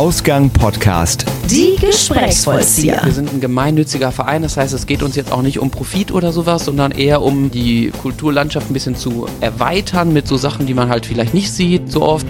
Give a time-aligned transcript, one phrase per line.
[0.00, 1.26] Ausgang Podcast.
[1.50, 3.02] Die Gesprächsvollzieher.
[3.04, 6.10] Wir sind ein gemeinnütziger Verein, das heißt, es geht uns jetzt auch nicht um Profit
[6.10, 10.72] oder sowas, sondern eher um die Kulturlandschaft ein bisschen zu erweitern mit so Sachen, die
[10.72, 12.26] man halt vielleicht nicht sieht so oft.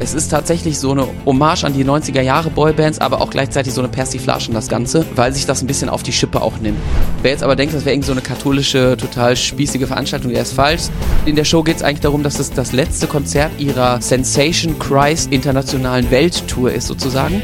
[0.00, 3.80] Es ist tatsächlich so eine Hommage an die 90er Jahre Boybands, aber auch gleichzeitig so
[3.80, 6.78] eine Persiflage an das Ganze, weil sich das ein bisschen auf die Schippe auch nimmt.
[7.22, 10.52] Wer jetzt aber denkt, das wäre irgendwie so eine katholische, total spießige Veranstaltung, der ist
[10.52, 10.82] falsch.
[11.26, 15.32] In der Show geht es eigentlich darum, dass es das letzte Konzert ihrer Sensation Christ
[15.32, 17.42] internationalen Welttour ist sozusagen.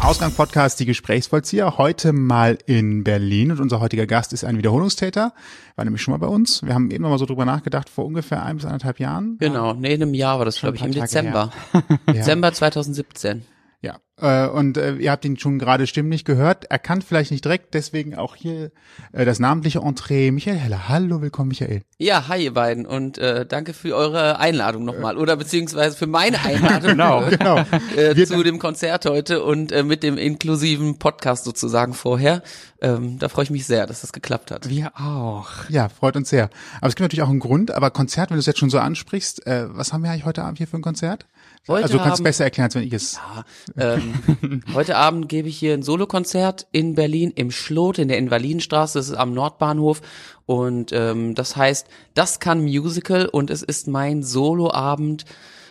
[0.00, 1.76] Ausgang Podcast Die Gesprächsvollzieher.
[1.76, 5.34] Heute mal in Berlin und unser heutiger Gast ist ein Wiederholungstäter.
[5.76, 6.62] War nämlich schon mal bei uns.
[6.62, 9.36] Wir haben eben noch mal so drüber nachgedacht, vor ungefähr ein bis anderthalb Jahren.
[9.38, 11.52] Genau, nee, in einem Jahr war das, glaube ich, im Tage Dezember.
[12.08, 13.44] Dezember 2017.
[14.20, 16.64] Äh, und äh, ihr habt ihn schon gerade stimmlich gehört.
[16.70, 18.70] Er kann vielleicht nicht direkt, deswegen auch hier
[19.12, 20.30] äh, das namentliche Entree.
[20.32, 20.88] Michael Heller.
[20.88, 21.82] Hallo, willkommen Michael.
[21.98, 26.40] Ja, hi ihr beiden und äh, danke für eure Einladung nochmal oder beziehungsweise für meine
[26.44, 27.58] Einladung Genau, genau.
[27.96, 32.42] äh, Wir- zu dem Konzert heute und äh, mit dem inklusiven Podcast sozusagen vorher.
[32.80, 34.68] Ähm, da freue ich mich sehr, dass das geklappt hat.
[34.68, 35.48] Wir auch.
[35.68, 36.50] Ja, freut uns sehr.
[36.80, 38.78] Aber es gibt natürlich auch einen Grund, aber Konzert, wenn du es jetzt schon so
[38.78, 41.26] ansprichst, äh, was haben wir eigentlich heute Abend hier für ein Konzert?
[41.68, 43.20] Heute also du kannst haben- besser erklären, als wenn ich es.
[43.76, 48.98] Ähm, heute Abend gebe ich hier ein Solokonzert in Berlin im Schlot in der Invalidenstraße.
[48.98, 50.00] Das ist am Nordbahnhof.
[50.46, 55.24] Und ähm, das heißt, das kann Musical und es ist mein Soloabend.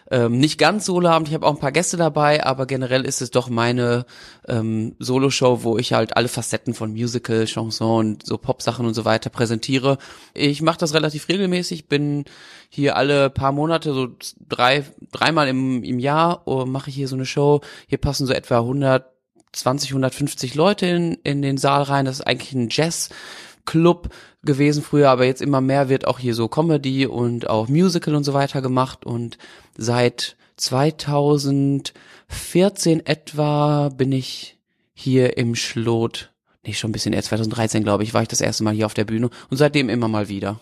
[0.10, 3.32] Ähm, nicht ganz Soloabend, ich habe auch ein paar Gäste dabei, aber generell ist es
[3.32, 4.06] doch meine
[4.48, 9.04] ähm, Soloshow, wo ich halt alle Facetten von Musical, Chanson und so Popsachen und so
[9.04, 9.98] weiter präsentiere.
[10.34, 12.24] Ich mache das relativ regelmäßig, bin
[12.70, 14.08] hier alle paar Monate, so
[14.48, 17.62] drei, dreimal im, im Jahr, oh, mache ich hier so eine Show.
[17.88, 22.06] Hier passen so etwa 120, 150 Leute in, in den Saal rein.
[22.06, 24.10] Das ist eigentlich ein Jazz-Club
[24.48, 28.24] gewesen früher, aber jetzt immer mehr wird auch hier so Comedy und auch Musical und
[28.24, 29.06] so weiter gemacht.
[29.06, 29.38] Und
[29.78, 34.58] seit 2014 etwa bin ich
[34.94, 36.32] hier im Schlot.
[36.66, 38.94] Nee, schon ein bisschen eher, 2013 glaube ich, war ich das erste Mal hier auf
[38.96, 40.60] der Bühne und seitdem immer mal wieder.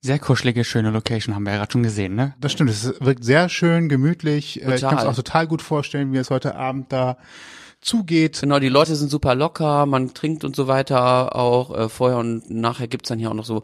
[0.00, 2.34] Sehr kuschelige, schöne Location haben wir ja gerade schon gesehen, ne?
[2.40, 4.62] Das stimmt, es wirkt sehr schön, gemütlich.
[4.62, 4.90] Äh, Ich Total.
[4.90, 7.16] kann es auch total gut vorstellen, wie es heute Abend da
[7.80, 8.40] zugeht.
[8.40, 12.50] Genau, die Leute sind super locker, man trinkt und so weiter auch äh, vorher und
[12.50, 13.62] nachher gibt's dann hier auch noch so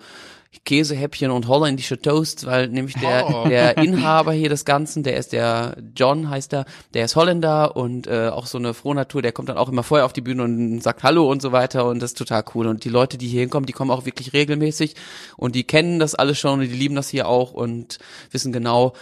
[0.64, 3.44] Käsehäppchen und holländische Toasts, weil nämlich der, Oh.
[3.48, 8.06] der Inhaber hier des Ganzen, der ist der John heißt er, der ist Holländer und
[8.06, 10.82] äh, auch so eine Frohnatur, der kommt dann auch immer vorher auf die Bühne und
[10.82, 12.66] sagt Hallo und so weiter und das ist total cool.
[12.66, 14.94] Und die Leute, die hier hinkommen, die kommen auch wirklich regelmäßig
[15.36, 17.98] und die kennen das alles schon und die lieben das hier auch und
[18.30, 18.92] wissen genau,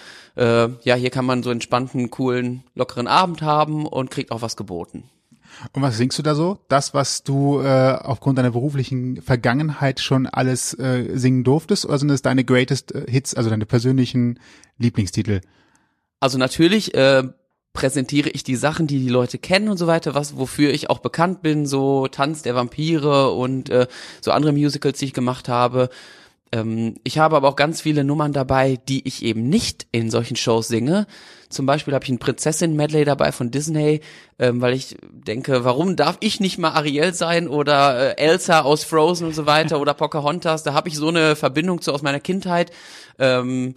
[0.41, 4.57] äh, ja, hier kann man so entspannten, coolen, lockeren Abend haben und kriegt auch was
[4.57, 5.05] geboten.
[5.73, 6.59] Und was singst du da so?
[6.69, 11.85] Das, was du äh, aufgrund deiner beruflichen Vergangenheit schon alles äh, singen durftest?
[11.85, 14.39] Oder sind es deine greatest äh, Hits, also deine persönlichen
[14.79, 15.43] Lieblingstitel?
[16.21, 17.25] Also natürlich äh,
[17.73, 21.01] präsentiere ich die Sachen, die die Leute kennen und so weiter, was wofür ich auch
[21.01, 23.87] bekannt bin, so Tanz der Vampire und äh,
[24.21, 25.91] so andere Musicals, die ich gemacht habe.
[26.53, 30.37] Ähm, ich habe aber auch ganz viele Nummern dabei, die ich eben nicht in solchen
[30.37, 31.07] Shows singe.
[31.49, 34.01] Zum Beispiel habe ich ein Prinzessin-Medley dabei von Disney,
[34.39, 38.85] ähm, weil ich denke, warum darf ich nicht mal Ariel sein oder äh, Elsa aus
[38.85, 40.63] Frozen und so weiter oder Pocahontas?
[40.63, 42.73] Da habe ich so eine Verbindung zu aus meiner Kindheit.
[43.19, 43.75] Ähm,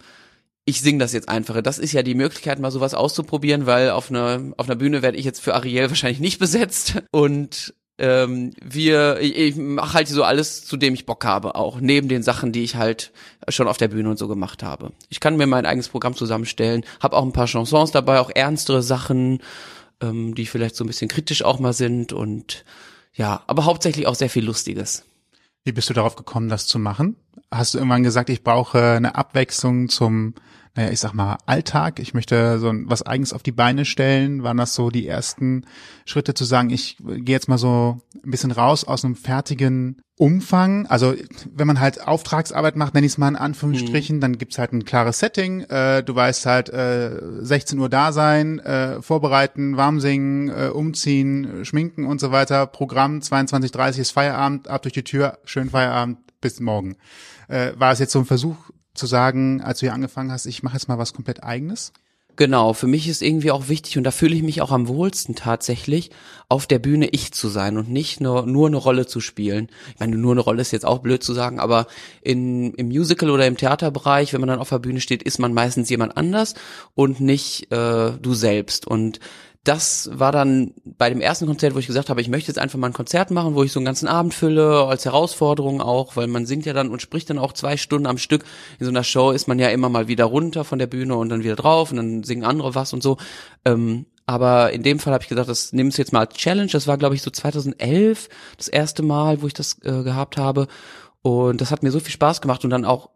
[0.64, 1.60] ich singe das jetzt einfach.
[1.62, 5.18] Das ist ja die Möglichkeit, mal sowas auszuprobieren, weil auf einer auf einer Bühne werde
[5.18, 7.02] ich jetzt für Ariel wahrscheinlich nicht besetzt.
[7.10, 11.80] Und ähm, wir, ich, ich mache halt so alles, zu dem ich Bock habe, auch
[11.80, 13.12] neben den Sachen, die ich halt
[13.48, 14.92] schon auf der Bühne und so gemacht habe.
[15.08, 18.82] Ich kann mir mein eigenes Programm zusammenstellen, habe auch ein paar Chansons dabei, auch ernstere
[18.82, 19.40] Sachen,
[20.00, 22.64] ähm, die vielleicht so ein bisschen kritisch auch mal sind und
[23.12, 25.04] ja, aber hauptsächlich auch sehr viel Lustiges.
[25.62, 27.16] Wie bist du darauf gekommen, das zu machen?
[27.50, 30.34] Hast du irgendwann gesagt, ich brauche eine Abwechslung zum,
[30.76, 32.00] naja, ich sag mal, Alltag?
[32.00, 34.42] Ich möchte so ein, was Eigens auf die Beine stellen?
[34.42, 35.66] Waren das so die ersten
[36.04, 40.86] Schritte zu sagen, ich gehe jetzt mal so ein bisschen raus aus einem fertigen Umfang?
[40.86, 41.14] Also
[41.52, 44.84] wenn man halt Auftragsarbeit macht, nenne ich es mal in Anführungsstrichen, dann gibt's halt ein
[44.84, 45.60] klares Setting.
[45.60, 51.60] Äh, du weißt halt, äh, 16 Uhr da sein, äh, vorbereiten, warm singen, äh, umziehen,
[51.60, 52.66] äh, schminken und so weiter.
[52.66, 56.96] Programm 22.30 ist Feierabend, ab durch die Tür, schönen Feierabend, bis morgen.
[57.46, 58.56] Äh, war es jetzt so ein Versuch
[58.94, 61.92] zu sagen, als du hier angefangen hast, ich mache jetzt mal was komplett eigenes?
[62.36, 65.36] Genau, für mich ist irgendwie auch wichtig und da fühle ich mich auch am wohlsten
[65.36, 66.10] tatsächlich,
[66.48, 69.68] auf der Bühne ich zu sein und nicht nur, nur eine Rolle zu spielen.
[69.92, 71.86] Ich meine, nur eine Rolle ist jetzt auch blöd zu sagen, aber
[72.22, 75.54] in, im Musical oder im Theaterbereich, wenn man dann auf der Bühne steht, ist man
[75.54, 76.54] meistens jemand anders
[76.94, 78.84] und nicht äh, du selbst.
[78.84, 79.20] Und
[79.64, 82.78] das war dann bei dem ersten Konzert, wo ich gesagt habe, ich möchte jetzt einfach
[82.78, 86.26] mal ein Konzert machen, wo ich so einen ganzen Abend fülle, als Herausforderung auch, weil
[86.26, 88.44] man singt ja dann und spricht dann auch zwei Stunden am Stück.
[88.78, 91.30] In so einer Show ist man ja immer mal wieder runter von der Bühne und
[91.30, 93.16] dann wieder drauf und dann singen andere was und so.
[93.64, 96.70] Ähm, aber in dem Fall habe ich gesagt, das nimmst du jetzt mal als Challenge.
[96.70, 98.28] Das war, glaube ich, so 2011
[98.58, 100.66] das erste Mal, wo ich das äh, gehabt habe.
[101.22, 103.08] Und das hat mir so viel Spaß gemacht und dann auch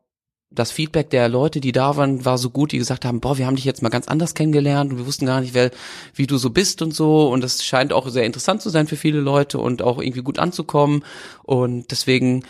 [0.51, 3.47] das Feedback der Leute, die da waren, war so gut, die gesagt haben, boah, wir
[3.47, 5.71] haben dich jetzt mal ganz anders kennengelernt und wir wussten gar nicht, wer,
[6.15, 7.29] wie du so bist und so.
[7.29, 10.39] Und das scheint auch sehr interessant zu sein für viele Leute und auch irgendwie gut
[10.39, 11.05] anzukommen.
[11.43, 12.45] Und deswegen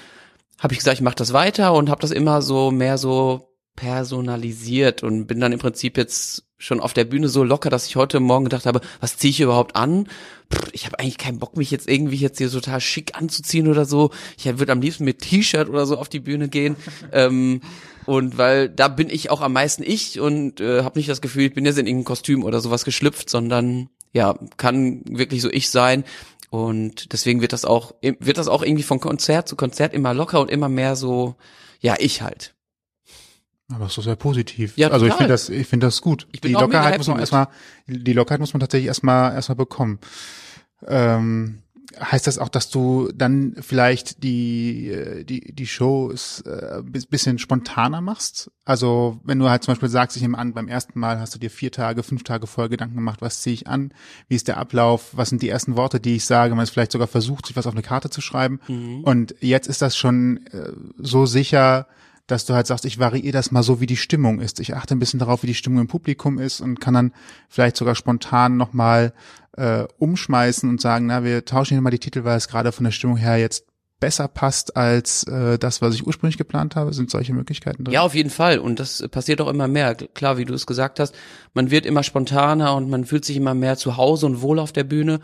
[0.59, 3.49] habe ich gesagt, ich mache das weiter und habe das immer so mehr so
[3.79, 7.95] personalisiert und bin dann im Prinzip jetzt schon auf der Bühne so locker, dass ich
[7.95, 10.09] heute Morgen gedacht habe, was ziehe ich überhaupt an?
[10.53, 13.85] Pff, ich habe eigentlich keinen Bock, mich jetzt irgendwie jetzt hier total schick anzuziehen oder
[13.85, 14.11] so.
[14.37, 16.75] Ich würde am liebsten mit T-Shirt oder so auf die Bühne gehen.
[17.13, 17.61] ähm,
[18.05, 21.45] und weil da bin ich auch am meisten ich und äh, habe nicht das Gefühl,
[21.45, 25.71] ich bin jetzt in irgendein Kostüm oder sowas geschlüpft, sondern ja, kann wirklich so ich
[25.71, 26.03] sein.
[26.51, 30.41] Und deswegen wird das auch, wird das auch irgendwie von Konzert zu Konzert immer locker
[30.41, 31.37] und immer mehr so,
[31.79, 32.57] ja, ich halt.
[33.73, 34.77] Aber ist doch sehr positiv.
[34.77, 36.27] Ja, also ich finde das, ich finde das gut.
[36.43, 37.49] Die Lockerheit muss man erstmal,
[37.87, 39.99] die Lockerheit muss man tatsächlich erstmal erstmal bekommen.
[40.87, 41.59] Ähm,
[42.01, 47.39] heißt das auch, dass du dann vielleicht die äh, die die Shows äh, bis- bisschen
[47.39, 48.51] spontaner machst?
[48.65, 51.39] Also wenn du halt zum Beispiel sagst, ich nehme an, beim ersten Mal hast du
[51.39, 53.93] dir vier Tage, fünf Tage vorher Gedanken gemacht, was ziehe ich an,
[54.29, 56.93] wie ist der Ablauf, was sind die ersten Worte, die ich sage, man ist vielleicht
[56.93, 58.61] sogar versucht, sich was auf eine Karte zu schreiben.
[59.05, 61.87] Und jetzt ist das schon äh, so sicher,
[62.29, 64.61] dass du halt sagst, ich variiere das mal so, wie die Stimmung ist.
[64.61, 67.13] Ich achte ein bisschen darauf, wie die Stimmung im Publikum ist und kann dann
[67.49, 69.13] vielleicht sogar spontan nochmal
[69.57, 72.85] äh, umschmeißen und sagen, na, wir tauschen hier mal die Titel, weil es gerade von
[72.85, 73.65] der Stimmung her jetzt
[73.99, 76.93] besser passt als äh, das, was ich ursprünglich geplant habe.
[76.93, 77.95] Sind solche Möglichkeiten drin?
[77.95, 78.59] Ja, auf jeden Fall.
[78.59, 79.95] Und das passiert auch immer mehr.
[79.95, 81.15] Klar, wie du es gesagt hast,
[81.55, 84.73] man wird immer spontaner und man fühlt sich immer mehr zu Hause und wohl auf
[84.73, 85.21] der Bühne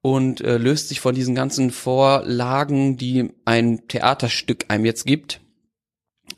[0.00, 5.40] und äh, löst sich von diesen ganzen Vorlagen, die ein Theaterstück einem jetzt gibt.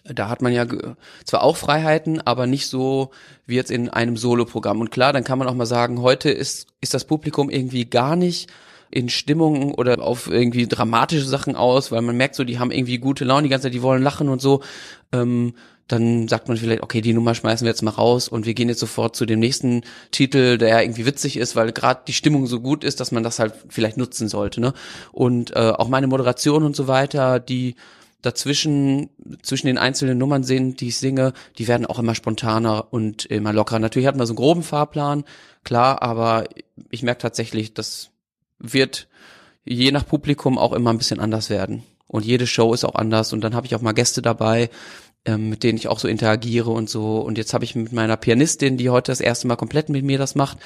[0.05, 0.67] Da hat man ja
[1.25, 3.11] zwar auch Freiheiten, aber nicht so
[3.47, 4.81] wie jetzt in einem Soloprogramm.
[4.81, 8.15] Und klar, dann kann man auch mal sagen, heute ist, ist das Publikum irgendwie gar
[8.15, 8.51] nicht
[8.91, 12.99] in Stimmung oder auf irgendwie dramatische Sachen aus, weil man merkt so, die haben irgendwie
[12.99, 14.63] gute Laune die ganze Zeit, die wollen lachen und so.
[15.11, 15.55] Ähm,
[15.89, 18.69] dann sagt man vielleicht, okay, die Nummer schmeißen wir jetzt mal raus und wir gehen
[18.69, 22.61] jetzt sofort zu dem nächsten Titel, der irgendwie witzig ist, weil gerade die Stimmung so
[22.61, 24.61] gut ist, dass man das halt vielleicht nutzen sollte.
[24.61, 24.73] Ne?
[25.13, 27.75] Und äh, auch meine Moderation und so weiter, die
[28.25, 29.11] dazwischen,
[29.43, 33.53] zwischen den einzelnen Nummern sind, die ich singe, die werden auch immer spontaner und immer
[33.53, 33.79] lockerer.
[33.79, 35.25] Natürlich hat man so einen groben Fahrplan,
[35.63, 36.45] klar, aber
[36.91, 38.11] ich merke tatsächlich, das
[38.59, 39.09] wird
[39.65, 41.83] je nach Publikum auch immer ein bisschen anders werden.
[42.07, 44.71] Und jede Show ist auch anders und dann habe ich auch mal Gäste dabei,
[45.25, 47.19] ähm, mit denen ich auch so interagiere und so.
[47.19, 50.19] Und jetzt habe ich mit meiner Pianistin, die heute das erste Mal komplett mit mir
[50.19, 50.59] das macht.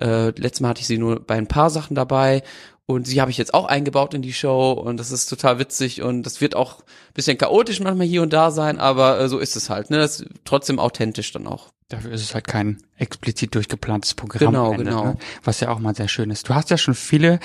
[0.00, 2.42] Äh, letztes Mal hatte ich sie nur bei ein paar Sachen dabei.
[2.88, 6.02] Und sie habe ich jetzt auch eingebaut in die Show und das ist total witzig
[6.02, 9.38] und das wird auch ein bisschen chaotisch manchmal hier und da sein, aber äh, so
[9.38, 9.98] ist es halt, ne?
[9.98, 11.72] Das ist trotzdem authentisch dann auch.
[11.88, 14.52] Dafür ist es halt kein explizit durchgeplantes Programm.
[14.52, 15.04] Genau, Ende, genau.
[15.04, 15.16] Ne?
[15.44, 16.48] Was ja auch mal sehr schön ist.
[16.48, 17.38] Du hast ja schon viele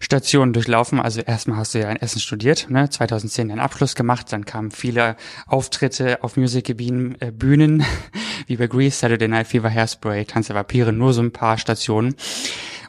[0.00, 0.98] Stationen durchlaufen.
[0.98, 2.90] Also erstmal hast du ja in Essen studiert, ne?
[2.90, 4.32] 2010 deinen Abschluss gemacht.
[4.32, 7.84] Dann kamen viele Auftritte auf Musical-Bühnen, äh, Bühnen,
[8.48, 12.16] wie bei Grease, Saturday Night Fever, Hairspray, Tanz der Vampire, nur so ein paar Stationen.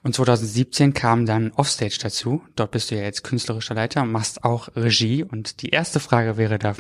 [0.06, 2.44] Und 2017 kam dann Offstage dazu.
[2.56, 5.24] Dort bist du ja jetzt künstlerischer Leiter, machst auch Regie.
[5.24, 6.76] Und die erste Frage wäre da,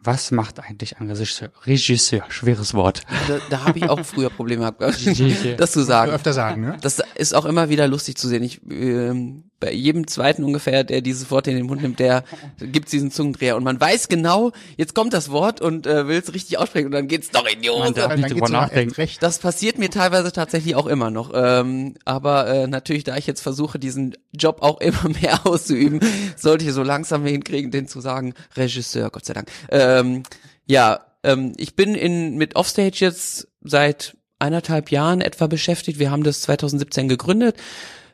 [0.00, 1.50] was macht eigentlich ein Regisseur?
[1.66, 3.02] Regisseur, schweres Wort.
[3.26, 4.80] Da, da habe ich auch früher Probleme gehabt,
[5.58, 6.10] das zu sagen.
[6.10, 6.78] Öfter sagen, ne?
[6.80, 8.42] Das ist auch immer wieder lustig zu sehen.
[8.42, 12.24] Ich, ähm, bei jedem zweiten ungefähr, der dieses Wort in den Mund nimmt, der
[12.60, 13.56] gibt diesen Zungendreher.
[13.56, 16.92] Und man weiß genau, jetzt kommt das Wort und äh, will es richtig aussprechen und
[16.92, 17.92] dann geht's doch in die Man Hose.
[17.94, 18.94] darf nicht Dann drüber nachdenken.
[18.94, 19.22] recht.
[19.22, 21.32] Das passiert mir teilweise tatsächlich auch immer noch.
[21.34, 26.00] Ähm, aber äh, natürlich, da ich jetzt versuche, diesen Job auch immer mehr auszuüben,
[26.36, 29.48] sollte ich so langsam hinkriegen, den zu sagen, Regisseur, Gott sei Dank.
[29.70, 30.22] Ähm,
[30.66, 35.98] ja, ähm, ich bin in mit Offstage jetzt seit eineinhalb Jahren etwa beschäftigt.
[35.98, 37.56] Wir haben das 2017 gegründet.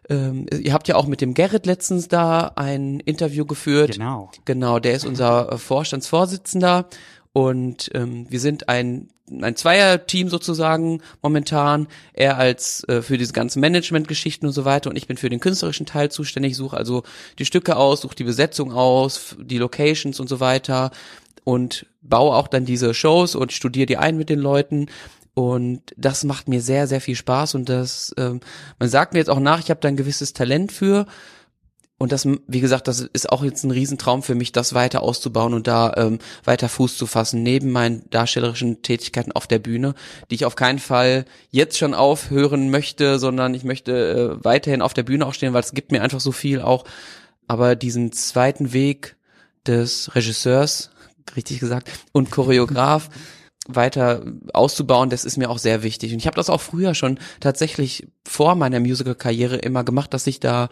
[0.08, 3.92] Ähm, ihr habt ja auch mit dem Gerrit letztens da ein Interview geführt.
[3.92, 4.30] Genau.
[4.44, 6.86] Genau, der ist unser äh, Vorstandsvorsitzender
[7.32, 11.88] und ähm, wir sind ein ein Zweier-Team sozusagen momentan.
[12.12, 15.40] Er als äh, für diese ganzen Management-Geschichten und so weiter und ich bin für den
[15.40, 17.04] künstlerischen Teil zuständig, suche also
[17.38, 20.90] die Stücke aus, suche die Besetzung aus, die Locations und so weiter
[21.44, 24.88] und baue auch dann diese Shows und studiere die ein mit den Leuten.
[25.34, 28.40] Und das macht mir sehr, sehr viel Spaß und das, ähm,
[28.78, 31.06] man sagt mir jetzt auch nach, ich habe da ein gewisses Talent für.
[31.96, 35.54] Und das, wie gesagt, das ist auch jetzt ein Riesentraum für mich, das weiter auszubauen
[35.54, 39.94] und da ähm, weiter Fuß zu fassen, neben meinen darstellerischen Tätigkeiten auf der Bühne,
[40.30, 44.92] die ich auf keinen Fall jetzt schon aufhören möchte, sondern ich möchte äh, weiterhin auf
[44.92, 46.84] der Bühne auch stehen, weil es gibt mir einfach so viel auch.
[47.46, 49.16] Aber diesen zweiten Weg
[49.66, 50.90] des Regisseurs,
[51.36, 53.08] richtig gesagt, und Choreograf,
[53.66, 56.12] weiter auszubauen, das ist mir auch sehr wichtig.
[56.12, 60.40] Und ich habe das auch früher schon tatsächlich vor meiner Musical-Karriere immer gemacht, dass ich
[60.40, 60.68] da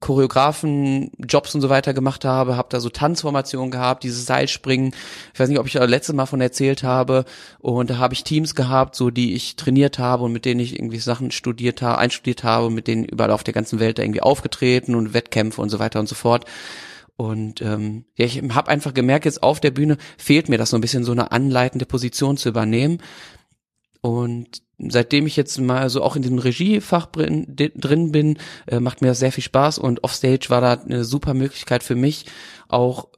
[0.00, 4.94] Choreografen, Jobs und so weiter gemacht habe, habe da so Tanzformationen gehabt, dieses Seilspringen.
[5.34, 7.24] Ich weiß nicht, ob ich da letztes Mal von erzählt habe.
[7.58, 10.76] Und da habe ich Teams gehabt, so die ich trainiert habe und mit denen ich
[10.76, 14.22] irgendwie Sachen studiert habe, einstudiert habe, mit denen überall auf der ganzen Welt da irgendwie
[14.22, 16.44] aufgetreten und Wettkämpfe und so weiter und so fort.
[17.20, 20.78] Und ähm, ja, ich habe einfach gemerkt, jetzt auf der Bühne fehlt mir das so
[20.78, 23.02] ein bisschen, so eine anleitende Position zu übernehmen.
[24.00, 29.08] Und seitdem ich jetzt mal so auch in diesem Regiefach drin, bin, äh, macht mir
[29.08, 32.26] das sehr viel Spaß und Offstage war da eine super Möglichkeit für mich,
[32.68, 33.08] auch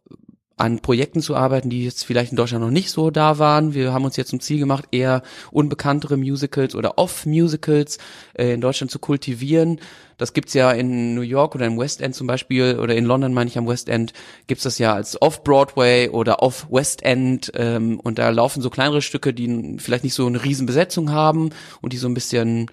[0.61, 3.75] an Projekten zu arbeiten, die jetzt vielleicht in Deutschland noch nicht so da waren.
[3.75, 7.99] Wir haben uns jetzt zum Ziel gemacht, eher unbekanntere Musicals oder Off-Musicals
[8.35, 9.81] äh, in Deutschland zu kultivieren.
[10.19, 13.33] Das gibt's ja in New York oder im West End zum Beispiel oder in London
[13.33, 14.12] meine ich am West End
[14.47, 19.33] gibt's das ja als Off-Broadway oder Off-West End ähm, und da laufen so kleinere Stücke,
[19.33, 21.50] die vielleicht nicht so eine riesen Besetzung haben
[21.81, 22.71] und die so ein bisschen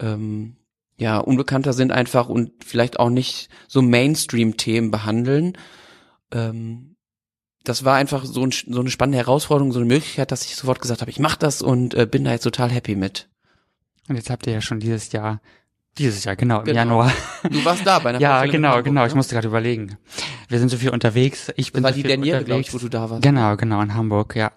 [0.00, 0.56] ähm,
[0.96, 5.58] ja unbekannter sind einfach und vielleicht auch nicht so Mainstream-Themen behandeln.
[6.32, 6.96] Ähm,
[7.64, 10.80] das war einfach so, ein, so, eine spannende Herausforderung, so eine Möglichkeit, dass ich sofort
[10.80, 13.28] gesagt habe, ich mache das und äh, bin da jetzt total happy mit.
[14.08, 15.40] Und jetzt habt ihr ja schon dieses Jahr,
[15.98, 16.78] dieses Jahr, genau, im genau.
[16.78, 17.12] Januar.
[17.50, 19.02] Du warst da bei einer Ja, genau, Hamburg, genau.
[19.02, 19.08] Ne?
[19.08, 19.98] Ich musste gerade überlegen.
[20.48, 21.52] Wir sind so viel unterwegs.
[21.56, 23.22] Ich bin das war so die Derniere, glaube ich, wo du da warst.
[23.22, 24.52] Genau, genau, in Hamburg, ja.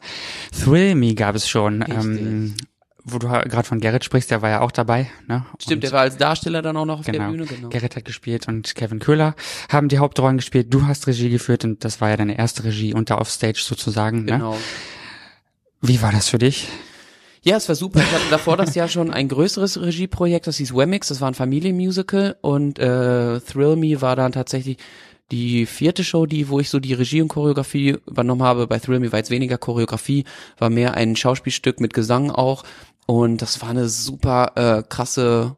[0.52, 1.84] Thrill Me gab es schon.
[1.88, 2.56] Ähm,
[3.04, 5.10] wo du gerade von Gerrit sprichst, der war ja auch dabei.
[5.28, 5.46] Ne?
[5.60, 7.46] Stimmt, und der war als Darsteller dann auch noch auf genau, der Bühne.
[7.46, 7.70] Genau.
[7.70, 9.36] Gerrit hat gespielt und Kevin Köhler
[9.70, 10.74] haben die Hauptrollen gespielt.
[10.74, 14.26] Du hast Regie geführt und das war ja deine erste Regie unter Offstage sozusagen.
[14.26, 14.34] Ne?
[14.34, 14.52] Genau.
[14.54, 14.60] Ne?
[15.82, 16.68] Wie war das für dich?
[17.44, 18.00] Ja, es war super.
[18.00, 21.34] Ich hatte davor das Jahr schon ein größeres Regieprojekt, das hieß Wemix, das war ein
[21.34, 24.78] Familienmusical und äh, Thrill Me war dann tatsächlich
[25.32, 28.68] die vierte Show, die, wo ich so die Regie und Choreografie übernommen habe.
[28.68, 30.26] Bei Thrill Me war jetzt weniger Choreografie,
[30.60, 32.64] war mehr ein Schauspielstück mit Gesang auch
[33.12, 35.58] und das war eine super äh, krasse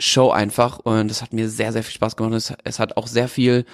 [0.00, 2.34] Show einfach und es hat mir sehr, sehr viel Spaß gemacht.
[2.34, 3.66] Es, es, hat auch sehr viel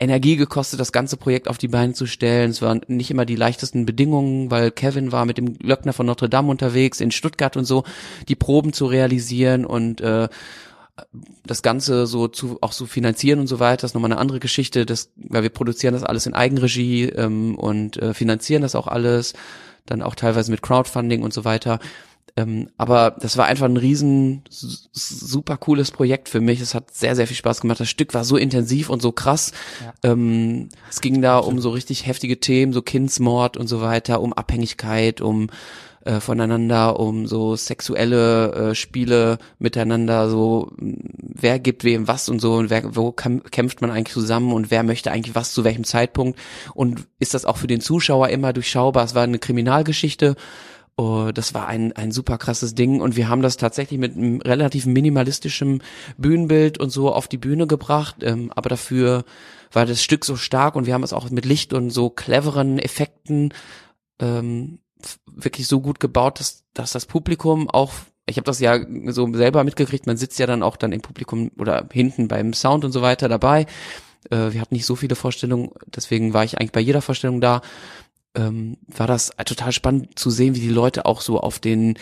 [0.00, 2.50] Energie gekostet, das ganze Projekt auf die Beine zu stellen.
[2.50, 6.28] Es waren nicht immer die leichtesten Bedingungen, weil Kevin war mit dem Glöckner von Notre
[6.28, 7.84] Dame unterwegs in Stuttgart und so,
[8.26, 10.28] die Proben zu realisieren und äh,
[11.46, 14.86] das Ganze so zu auch so finanzieren und so weiter, ist nochmal eine andere Geschichte,
[14.86, 19.34] das, weil wir produzieren das alles in Eigenregie ähm, und äh, finanzieren das auch alles,
[19.86, 21.78] dann auch teilweise mit Crowdfunding und so weiter.
[22.36, 26.60] Ähm, aber das war einfach ein riesen, super cooles Projekt für mich.
[26.60, 27.80] Es hat sehr, sehr viel Spaß gemacht.
[27.80, 29.52] Das Stück war so intensiv und so krass.
[29.82, 30.12] Ja.
[30.12, 34.32] Ähm, es ging da um so richtig heftige Themen, so Kindsmord und so weiter, um
[34.32, 35.50] Abhängigkeit, um
[36.04, 42.54] äh, voneinander, um so sexuelle äh, Spiele miteinander, so wer gibt wem was und so
[42.54, 46.38] und wer, wo kämpft man eigentlich zusammen und wer möchte eigentlich was zu welchem Zeitpunkt
[46.74, 49.04] und ist das auch für den Zuschauer immer durchschaubar?
[49.04, 50.34] Es war eine Kriminalgeschichte
[50.96, 53.00] Oh, das war ein, ein super krasses Ding.
[53.00, 55.80] Und wir haben das tatsächlich mit einem relativ minimalistischem
[56.18, 59.24] Bühnenbild und so auf die Bühne gebracht, ähm, aber dafür
[59.72, 62.78] war das Stück so stark und wir haben es auch mit Licht und so cleveren
[62.78, 63.54] Effekten
[64.20, 64.80] ähm,
[65.26, 67.92] wirklich so gut gebaut, dass, dass das Publikum auch
[68.26, 71.50] ich habe das ja so selber mitgekriegt, man sitzt ja dann auch dann im Publikum
[71.58, 73.66] oder hinten beim Sound und so weiter dabei.
[74.30, 77.62] Äh, wir hatten nicht so viele Vorstellungen, deswegen war ich eigentlich bei jeder Vorstellung da
[78.34, 81.98] ähm, war das total spannend zu sehen, wie die Leute auch so auf den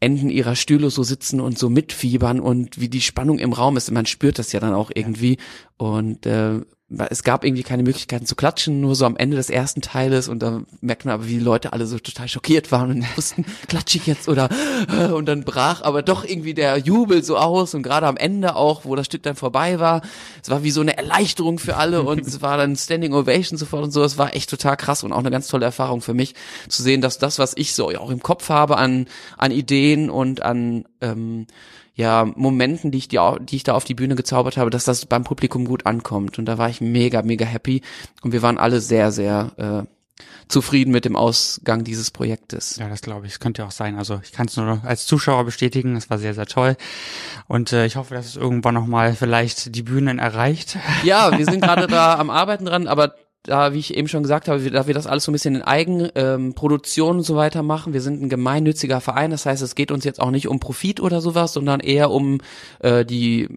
[0.00, 3.90] Enden ihrer Stühle so sitzen und so mitfiebern und wie die Spannung im Raum ist.
[3.90, 5.36] Man spürt das ja dann auch irgendwie.
[5.76, 6.60] Und äh,
[7.08, 10.40] es gab irgendwie keine Möglichkeiten zu klatschen, nur so am Ende des ersten Teiles und
[10.40, 13.98] da merkt man aber, wie die Leute alle so total schockiert waren und wussten, klatsche
[13.98, 14.48] ich jetzt oder
[15.14, 18.84] und dann brach aber doch irgendwie der Jubel so aus und gerade am Ende auch,
[18.84, 20.02] wo das Stück dann vorbei war,
[20.42, 23.84] es war wie so eine Erleichterung für alle und es war dann Standing Ovation sofort
[23.84, 26.34] und so, es war echt total krass und auch eine ganz tolle Erfahrung für mich
[26.68, 29.06] zu sehen, dass das, was ich so auch im Kopf habe an
[29.38, 31.46] an Ideen und an ähm,
[31.94, 35.06] ja, Momenten, die ich, die, die ich da auf die Bühne gezaubert habe, dass das
[35.06, 36.38] beim Publikum gut ankommt.
[36.38, 37.82] Und da war ich mega, mega happy.
[38.22, 42.76] Und wir waren alle sehr, sehr äh, zufrieden mit dem Ausgang dieses Projektes.
[42.76, 43.32] Ja, das glaube ich.
[43.32, 43.96] Es könnte auch sein.
[43.96, 45.96] Also ich kann es nur als Zuschauer bestätigen.
[45.96, 46.76] Es war sehr, sehr toll.
[47.46, 50.78] Und äh, ich hoffe, dass es irgendwann nochmal vielleicht die Bühnen erreicht.
[51.02, 54.48] Ja, wir sind gerade da am Arbeiten dran, aber da, wie ich eben schon gesagt
[54.48, 57.92] habe, da wir das alles so ein bisschen in Eigenproduktion ähm, und so weiter machen.
[57.92, 61.00] Wir sind ein gemeinnütziger Verein, das heißt, es geht uns jetzt auch nicht um Profit
[61.00, 62.40] oder sowas, sondern eher um
[62.80, 63.48] äh, die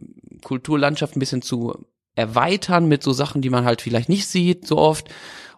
[0.43, 1.85] Kulturlandschaft ein bisschen zu
[2.15, 5.09] erweitern mit so Sachen, die man halt vielleicht nicht sieht so oft.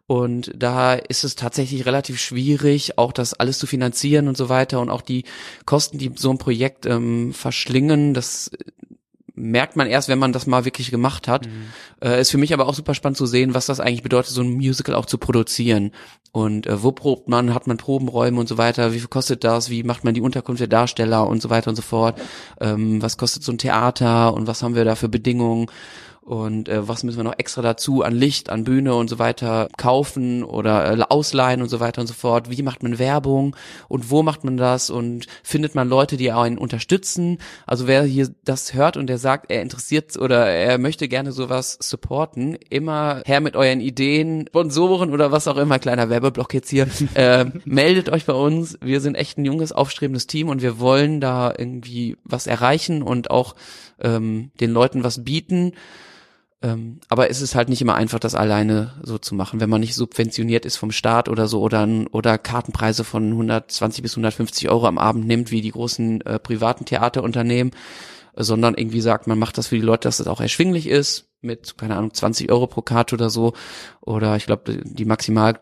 [0.08, 4.80] Und da ist es tatsächlich relativ schwierig, auch das alles zu finanzieren und so weiter
[4.80, 5.24] und auch die
[5.66, 8.52] Kosten, die so ein Projekt ähm, verschlingen, das
[9.36, 11.46] merkt man erst, wenn man das mal wirklich gemacht hat.
[11.46, 11.68] Mhm.
[12.02, 14.42] Äh, ist für mich aber auch super spannend zu sehen, was das eigentlich bedeutet, so
[14.42, 15.92] ein Musical auch zu produzieren.
[16.32, 19.70] Und äh, wo probt man, hat man Probenräume und so weiter, wie viel kostet das,
[19.70, 22.20] wie macht man die Unterkunft der Darsteller und so weiter und so fort.
[22.60, 25.68] Ähm, was kostet so ein Theater und was haben wir da für Bedingungen
[26.26, 29.68] und äh, was müssen wir noch extra dazu an Licht, an Bühne und so weiter
[29.78, 32.50] kaufen oder äh, ausleihen und so weiter und so fort.
[32.50, 33.56] Wie macht man Werbung
[33.90, 37.38] und wo macht man das und findet man Leute, die einen unterstützen?
[37.68, 41.78] Also wer hier das hört und der sagt, er interessiert oder er möchte gerne sowas
[41.80, 46.88] supporten, immer her mit euren Ideen, Sponsoren oder was auch immer, kleiner Werbeblock jetzt hier,
[47.14, 48.80] äh, meldet euch bei uns.
[48.82, 53.30] Wir sind echt ein junges, aufstrebendes Team und wir wollen da irgendwie was erreichen und
[53.30, 53.54] auch
[54.02, 55.74] ähm, den Leuten was bieten.
[56.62, 59.82] Ähm, aber es ist halt nicht immer einfach, das alleine so zu machen, wenn man
[59.82, 64.88] nicht subventioniert ist vom Staat oder so oder, oder Kartenpreise von 120 bis 150 Euro
[64.88, 67.74] am Abend nimmt, wie die großen äh, privaten Theaterunternehmen,
[68.36, 71.30] sondern irgendwie sagt, man macht das für die Leute, dass es das auch erschwinglich ist,
[71.42, 73.54] mit, keine Ahnung, 20 Euro pro Karte oder so.
[74.02, 75.60] Oder ich glaube, die Maximal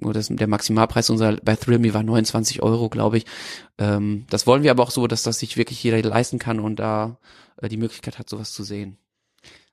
[0.00, 3.26] oder das, der Maximalpreis unserer bei Thrill Me war 29 Euro, glaube ich.
[3.78, 6.76] Ähm, das wollen wir aber auch so, dass das sich wirklich jeder leisten kann und
[6.76, 7.18] da
[7.56, 8.98] äh, die Möglichkeit hat, sowas zu sehen.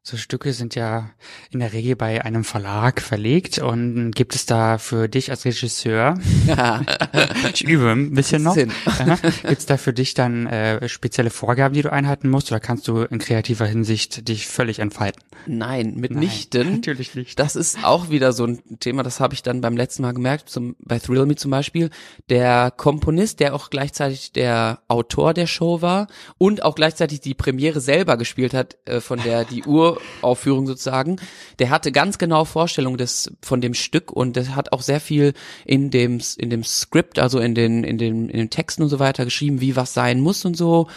[0.01, 1.11] So Stücke sind ja
[1.51, 6.17] in der Regel bei einem Verlag verlegt und gibt es da für dich als Regisseur,
[7.53, 11.81] ich übe ein bisschen noch, gibt es da für dich dann äh, spezielle Vorgaben, die
[11.81, 15.21] du einhalten musst oder kannst du in kreativer Hinsicht dich völlig entfalten?
[15.45, 16.61] Nein, mitnichten.
[16.61, 17.37] Nein, natürlich nicht.
[17.37, 20.49] Das ist auch wieder so ein Thema, das habe ich dann beim letzten Mal gemerkt,
[20.49, 21.89] zum, bei Thrill Me zum Beispiel.
[22.29, 27.81] Der Komponist, der auch gleichzeitig der Autor der Show war und auch gleichzeitig die Premiere
[27.81, 31.17] selber gespielt hat, äh, von der die Uhr Uraufführung sozusagen,
[31.59, 35.33] der hatte ganz genau Vorstellungen des, von dem Stück und der hat auch sehr viel
[35.65, 38.99] in dem, in dem Skript, also in den, in den, in den Texten und so
[38.99, 40.87] weiter geschrieben, wie was sein muss und so.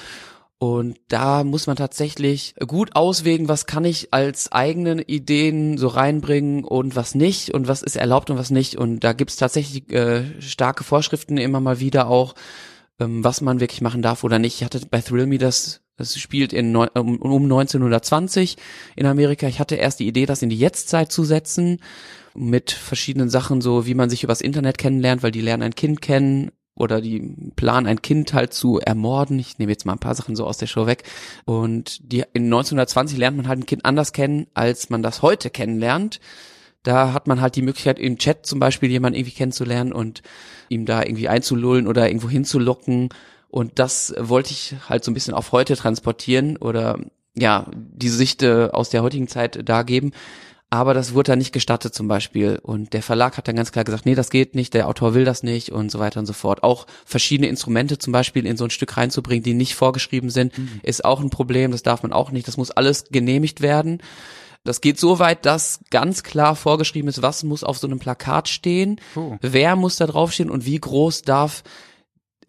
[0.63, 6.63] Und da muss man tatsächlich gut auswägen, was kann ich als eigenen Ideen so reinbringen
[6.63, 8.77] und was nicht und was ist erlaubt und was nicht.
[8.77, 12.37] Und da gibt's tatsächlich äh, starke Vorschriften immer mal wieder auch,
[13.01, 14.55] ähm, was man wirklich machen darf oder nicht.
[14.55, 18.57] Ich hatte bei Thrill Me das das spielt in um, um 1920
[18.97, 19.47] in Amerika.
[19.47, 21.81] Ich hatte erst die Idee, das in die Jetztzeit zu setzen
[22.35, 26.01] mit verschiedenen Sachen, so wie man sich übers Internet kennenlernt, weil die lernen ein Kind
[26.01, 29.39] kennen oder die planen ein Kind halt zu ermorden.
[29.39, 31.05] Ich nehme jetzt mal ein paar Sachen so aus der Show weg.
[31.45, 35.51] Und die in 1920 lernt man halt ein Kind anders kennen, als man das heute
[35.51, 36.21] kennenlernt.
[36.83, 40.23] Da hat man halt die Möglichkeit, im Chat zum Beispiel jemanden irgendwie kennenzulernen und
[40.69, 43.11] ihm da irgendwie einzulullen oder irgendwo hinzulocken
[43.53, 46.99] und das wollte ich halt so ein bisschen auf heute transportieren oder
[47.35, 50.13] ja, die Sicht aus der heutigen Zeit dargeben.
[50.71, 52.59] Aber das wurde dann nicht gestattet zum Beispiel.
[52.63, 55.27] Und der Verlag hat dann ganz klar gesagt, nee, das geht nicht, der Autor will
[55.27, 56.63] das nicht und so weiter und so fort.
[56.63, 60.81] Auch verschiedene Instrumente zum Beispiel in so ein Stück reinzubringen, die nicht vorgeschrieben sind, mhm.
[60.83, 61.73] ist auch ein Problem.
[61.73, 62.49] Das darf man auch nicht.
[62.49, 63.99] Das muss alles genehmigt werden.
[64.65, 68.49] Das geht so weit, dass ganz klar vorgeschrieben ist, was muss auf so einem Plakat
[68.49, 69.37] stehen, oh.
[69.43, 71.65] wer muss da draufstehen und wie groß darf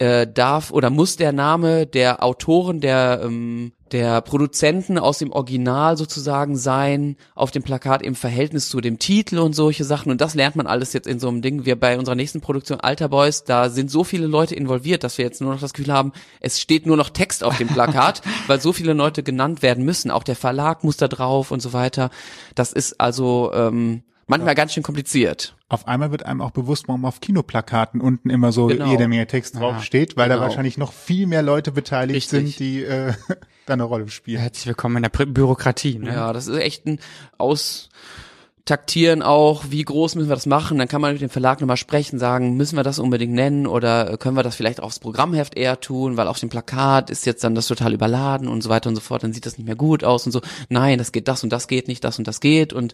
[0.03, 5.97] äh, darf oder muss der Name der Autoren, der ähm, der Produzenten aus dem Original
[5.97, 10.11] sozusagen sein, auf dem Plakat im Verhältnis zu dem Titel und solche Sachen.
[10.11, 11.65] Und das lernt man alles jetzt in so einem Ding.
[11.65, 15.25] Wir bei unserer nächsten Produktion Alter Boys, da sind so viele Leute involviert, dass wir
[15.25, 16.11] jetzt nur noch das Gefühl haben,
[16.41, 20.09] es steht nur noch Text auf dem Plakat, weil so viele Leute genannt werden müssen.
[20.09, 22.09] Auch der Verlag muss da drauf und so weiter.
[22.55, 24.55] Das ist also ähm, manchmal ja.
[24.55, 25.55] ganz schön kompliziert.
[25.69, 28.89] Auf einmal wird einem auch bewusst, warum auf Kinoplakaten unten immer so genau.
[28.89, 30.41] jede Menge Text draufsteht, weil genau.
[30.41, 32.57] da wahrscheinlich noch viel mehr Leute beteiligt Richtig.
[32.57, 33.13] sind, die äh,
[33.65, 34.39] da eine Rolle spielen.
[34.39, 35.97] Herzlich willkommen in der Bü Bürokratie.
[35.99, 36.13] Ne?
[36.13, 36.99] Ja, das ist echt ein
[37.37, 41.77] Austaktieren auch, wie groß müssen wir das machen, dann kann man mit dem Verlag nochmal
[41.77, 45.79] sprechen, sagen, müssen wir das unbedingt nennen oder können wir das vielleicht aufs Programmheft eher
[45.79, 48.95] tun, weil auf dem Plakat ist jetzt dann das total überladen und so weiter und
[48.95, 50.41] so fort, dann sieht das nicht mehr gut aus und so.
[50.69, 52.93] Nein, das geht, das und das geht nicht, das und das geht und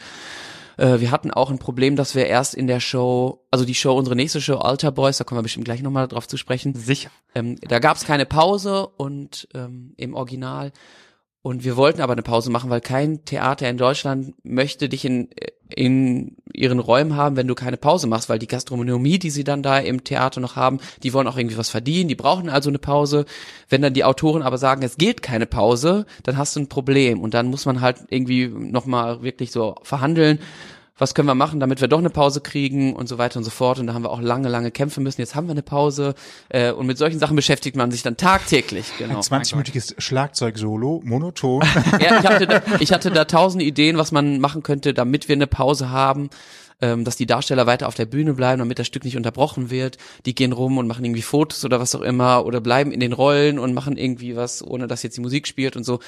[0.80, 3.96] äh, wir hatten auch ein Problem, dass wir erst in der Show, also die Show,
[3.96, 6.74] unsere nächste Show, Alter Boys, da kommen wir bestimmt gleich nochmal drauf zu sprechen.
[6.74, 7.12] Sicher.
[7.36, 10.72] Ähm, da gab es keine Pause und ähm, im Original
[11.42, 15.30] und wir wollten aber eine Pause machen, weil kein Theater in Deutschland möchte dich in,
[15.74, 19.64] in ihren Räumen haben, wenn du keine Pause machst, weil die Gastronomie, die sie dann
[19.64, 22.80] da im Theater noch haben, die wollen auch irgendwie was verdienen, die brauchen also eine
[22.80, 23.26] Pause.
[23.70, 27.22] Wenn dann die Autoren aber sagen, es geht keine Pause, dann hast du ein Problem
[27.22, 30.40] und dann muss man halt irgendwie nochmal wirklich so verhandeln
[31.00, 33.50] was können wir machen, damit wir doch eine Pause kriegen und so weiter und so
[33.50, 33.80] fort.
[33.80, 35.22] Und da haben wir auch lange, lange kämpfen müssen.
[35.22, 36.14] Jetzt haben wir eine Pause.
[36.50, 38.86] Äh, und mit solchen Sachen beschäftigt man sich dann tagtäglich.
[39.00, 39.16] Genau.
[39.16, 41.64] Ein 20-minütiges Schlagzeug-Solo, monoton.
[42.00, 45.36] ja, ich hatte, da, ich hatte da tausend Ideen, was man machen könnte, damit wir
[45.36, 46.30] eine Pause haben
[46.82, 49.98] ähm, dass die Darsteller weiter auf der Bühne bleiben, damit das Stück nicht unterbrochen wird.
[50.26, 53.14] Die gehen rum und machen irgendwie Fotos oder was auch immer oder bleiben in den
[53.14, 56.00] Rollen und machen irgendwie was, ohne dass jetzt die Musik spielt und so.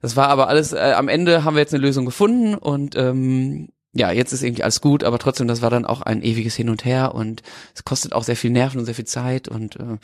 [0.00, 3.68] Das war aber alles, äh, am Ende haben wir jetzt eine Lösung gefunden und ähm,
[3.98, 6.70] ja, jetzt ist irgendwie alles gut, aber trotzdem, das war dann auch ein ewiges Hin
[6.70, 7.42] und Her und
[7.74, 9.98] es kostet auch sehr viel Nerven und sehr viel Zeit und äh,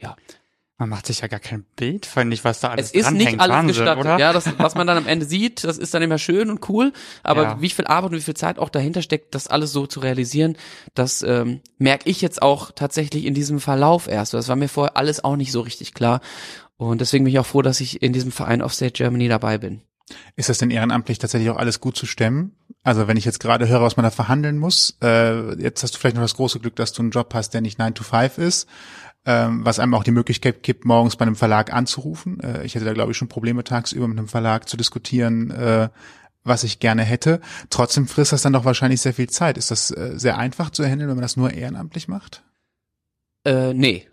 [0.00, 0.16] ja.
[0.76, 3.38] Man macht sich ja gar kein Bild, finde ich, was da alles Es ist nicht
[3.38, 4.00] alles Wahnsinn, gestattet.
[4.04, 4.18] oder?
[4.18, 6.92] Ja, das, was man dann am Ende sieht, das ist dann immer schön und cool.
[7.22, 7.60] Aber Ja.
[7.60, 10.56] wie viel Arbeit und wie viel Zeit auch dahinter steckt, das alles so zu realisieren,
[10.94, 14.34] das ähm, merke ich jetzt auch tatsächlich in diesem Verlauf erst.
[14.34, 16.20] Das war mir vorher alles auch nicht so richtig klar.
[16.76, 19.80] Und deswegen bin ich auch froh, dass ich in diesem Verein Offstage Germany dabei bin.
[20.34, 22.56] Ist das denn ehrenamtlich tatsächlich auch alles gut zu stemmen?
[22.84, 25.98] Also wenn ich jetzt gerade höre, was man da verhandeln muss, äh, jetzt hast du
[25.98, 28.38] vielleicht noch das große Glück, dass du einen Job hast, der nicht 9 to 5
[28.38, 28.68] ist,
[29.24, 32.40] ähm, was einem auch die Möglichkeit gibt, morgens bei einem Verlag anzurufen.
[32.40, 35.88] Äh, ich hätte da, glaube ich, schon Probleme tagsüber mit einem Verlag zu diskutieren, äh,
[36.44, 37.40] was ich gerne hätte.
[37.70, 39.56] Trotzdem frisst das dann doch wahrscheinlich sehr viel Zeit.
[39.56, 42.43] Ist das äh, sehr einfach zu handeln, wenn man das nur ehrenamtlich macht?
[43.44, 44.06] Äh, nee.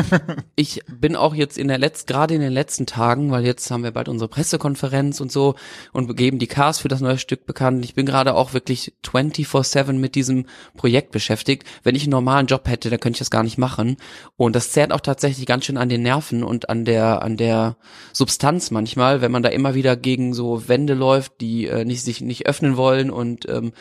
[0.56, 3.82] ich bin auch jetzt in der letzten, gerade in den letzten Tagen, weil jetzt haben
[3.82, 5.56] wir bald unsere Pressekonferenz und so
[5.92, 7.84] und geben die Cast für das neue Stück bekannt.
[7.84, 11.64] Ich bin gerade auch wirklich 24-7 mit diesem Projekt beschäftigt.
[11.82, 13.98] Wenn ich einen normalen Job hätte, dann könnte ich das gar nicht machen.
[14.36, 17.76] Und das zerrt auch tatsächlich ganz schön an den Nerven und an der, an der
[18.14, 22.22] Substanz manchmal, wenn man da immer wieder gegen so Wände läuft, die äh, nicht, sich
[22.22, 23.72] nicht öffnen wollen und ähm,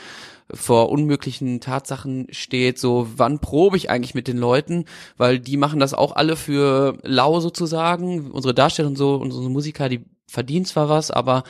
[0.54, 4.86] vor unmöglichen Tatsachen steht, so wann probe ich eigentlich mit den Leuten,
[5.18, 9.90] weil die machen das auch alle für lau sozusagen, unsere Darsteller und so, unsere Musiker,
[9.90, 11.44] die verdienen zwar was, aber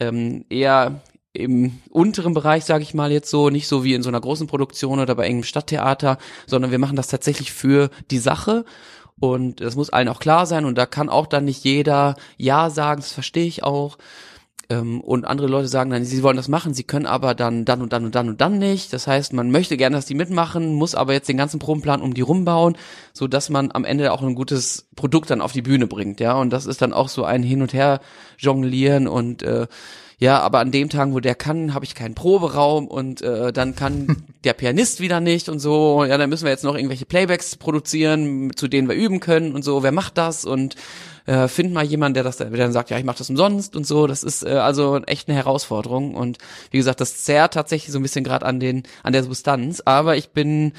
[0.00, 1.00] ähm, eher
[1.34, 4.46] im unteren Bereich, sage ich mal jetzt so, nicht so wie in so einer großen
[4.46, 8.64] Produktion oder bei engem Stadttheater, sondern wir machen das tatsächlich für die Sache.
[9.18, 10.64] Und das muss allen auch klar sein.
[10.64, 13.98] Und da kann auch dann nicht jeder Ja sagen, das verstehe ich auch.
[14.70, 17.82] Ähm, und andere Leute sagen dann, sie wollen das machen, sie können aber dann dann
[17.82, 18.92] und dann und dann und dann nicht.
[18.92, 22.14] Das heißt, man möchte gerne, dass die mitmachen, muss aber jetzt den ganzen Probenplan um
[22.14, 22.76] die rumbauen,
[23.12, 26.34] so dass man am Ende auch ein gutes Produkt dann auf die Bühne bringt, ja.
[26.34, 28.00] Und das ist dann auch so ein Hin und Her
[28.38, 29.66] jonglieren und äh,
[30.18, 33.74] ja, aber an dem Tagen, wo der kann, habe ich keinen Proberaum und äh, dann
[33.74, 36.04] kann der Pianist wieder nicht und so.
[36.04, 39.62] Ja, dann müssen wir jetzt noch irgendwelche Playbacks produzieren, zu denen wir üben können und
[39.62, 39.82] so.
[39.82, 40.44] Wer macht das?
[40.44, 40.76] Und
[41.26, 43.86] äh, find mal jemanden, der das der dann sagt, ja, ich mache das umsonst und
[43.86, 44.06] so.
[44.06, 46.38] Das ist äh, also echt eine Herausforderung und
[46.70, 50.16] wie gesagt, das zerrt tatsächlich so ein bisschen gerade an den an der Substanz, aber
[50.16, 50.72] ich bin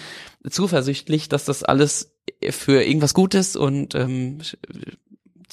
[0.48, 2.16] zuversichtlich, dass das alles
[2.50, 4.40] für irgendwas Gutes und ähm,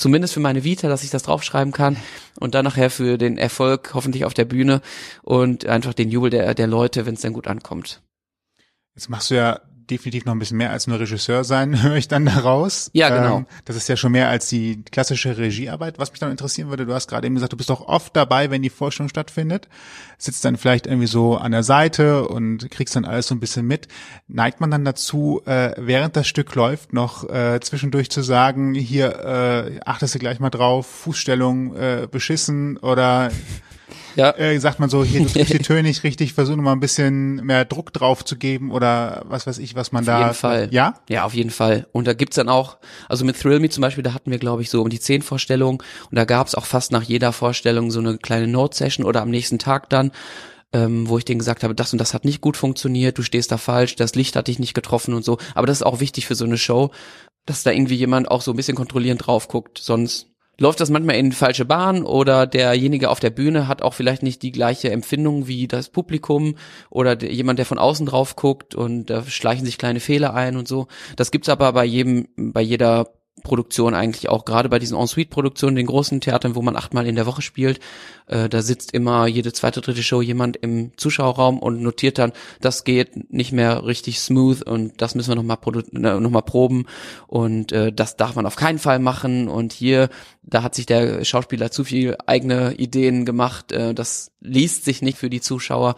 [0.02, 1.96] zumindest für meine Vita, dass ich das draufschreiben kann
[2.40, 4.82] und dann nachher für den Erfolg hoffentlich auf der Bühne
[5.22, 8.02] und einfach den Jubel der der Leute, wenn es dann gut ankommt.
[8.94, 12.08] Jetzt machst du ja definitiv noch ein bisschen mehr als nur Regisseur sein, höre ich
[12.08, 12.90] dann daraus.
[12.92, 13.38] Ja, genau.
[13.38, 15.98] Ähm, das ist ja schon mehr als die klassische Regiearbeit.
[15.98, 18.50] Was mich dann interessieren würde, du hast gerade eben gesagt, du bist doch oft dabei,
[18.50, 19.68] wenn die Vorstellung stattfindet,
[20.18, 23.66] sitzt dann vielleicht irgendwie so an der Seite und kriegst dann alles so ein bisschen
[23.66, 23.88] mit.
[24.28, 29.18] Neigt man dann dazu, äh, während das Stück läuft, noch äh, zwischendurch zu sagen, hier
[29.20, 33.30] äh, achtest du gleich mal drauf, Fußstellung äh, beschissen oder
[34.16, 34.30] Ja.
[34.36, 36.80] äh, sagt man so, hier, du triffst die Töne nicht richtig, versuch noch mal ein
[36.80, 40.16] bisschen mehr Druck drauf zu geben oder was weiß ich, was man da.
[40.16, 40.68] Auf jeden Fall.
[40.70, 40.94] Ja?
[41.08, 41.86] Ja, auf jeden Fall.
[41.92, 44.62] Und da gibt's dann auch, also mit Thrill Me zum Beispiel, da hatten wir, glaube
[44.62, 45.78] ich, so um die zehn Vorstellungen
[46.10, 49.58] und da gab's auch fast nach jeder Vorstellung so eine kleine Note-Session oder am nächsten
[49.58, 50.12] Tag dann,
[50.72, 53.52] ähm, wo ich denen gesagt habe, das und das hat nicht gut funktioniert, du stehst
[53.52, 55.38] da falsch, das Licht hat dich nicht getroffen und so.
[55.54, 56.90] Aber das ist auch wichtig für so eine Show,
[57.46, 60.31] dass da irgendwie jemand auch so ein bisschen kontrollierend drauf guckt, sonst
[60.62, 64.42] läuft das manchmal in falsche Bahn oder derjenige auf der Bühne hat auch vielleicht nicht
[64.42, 66.54] die gleiche Empfindung wie das Publikum
[66.88, 70.56] oder der, jemand, der von außen drauf guckt und da schleichen sich kleine Fehler ein
[70.56, 70.86] und so.
[71.16, 73.08] Das gibt's aber bei jedem, bei jeder
[73.42, 77.26] Produktion eigentlich auch, gerade bei diesen Ensuite-Produktionen, den großen Theatern, wo man achtmal in der
[77.26, 77.80] Woche spielt,
[78.26, 82.84] äh, da sitzt immer jede zweite, dritte Show jemand im Zuschauerraum und notiert dann, das
[82.84, 85.58] geht nicht mehr richtig smooth und das müssen wir nochmal
[85.94, 86.86] äh, noch mal proben
[87.26, 90.10] und äh, das darf man auf keinen Fall machen und hier,
[90.42, 95.16] da hat sich der Schauspieler zu viel eigene Ideen gemacht, äh, das liest sich nicht
[95.16, 95.96] für die Zuschauer.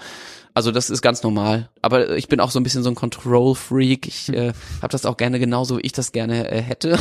[0.54, 1.68] Also das ist ganz normal.
[1.82, 4.06] Aber ich bin auch so ein bisschen so ein Control-Freak.
[4.06, 6.98] Ich äh, habe das auch gerne genauso, wie ich das gerne äh, hätte.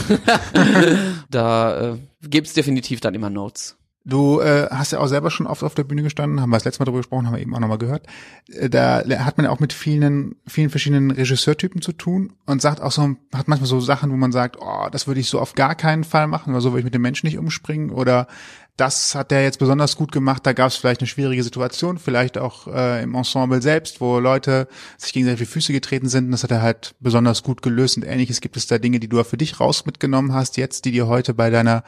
[1.29, 3.77] da äh, gibt's definitiv dann immer Notes.
[4.05, 6.65] Du äh, hast ja auch selber schon oft auf der Bühne gestanden, haben wir das
[6.65, 8.05] letzte Mal darüber gesprochen, haben wir eben auch nochmal gehört.
[8.49, 12.81] Äh, Da hat man ja auch mit vielen, vielen verschiedenen Regisseurtypen zu tun und sagt
[12.81, 15.55] auch so, hat manchmal so Sachen, wo man sagt, oh, das würde ich so auf
[15.55, 18.27] gar keinen Fall machen oder so würde ich mit dem Menschen nicht umspringen oder
[18.75, 20.45] das hat er jetzt besonders gut gemacht.
[20.45, 24.67] Da gab es vielleicht eine schwierige Situation, vielleicht auch äh, im Ensemble selbst, wo Leute
[24.97, 26.25] sich gegenseitig die Füße getreten sind.
[26.25, 27.97] Und das hat er halt besonders gut gelöst.
[27.97, 30.91] Und ähnliches gibt es da Dinge, die du für dich raus mitgenommen hast, jetzt, die
[30.91, 31.83] dir heute bei deiner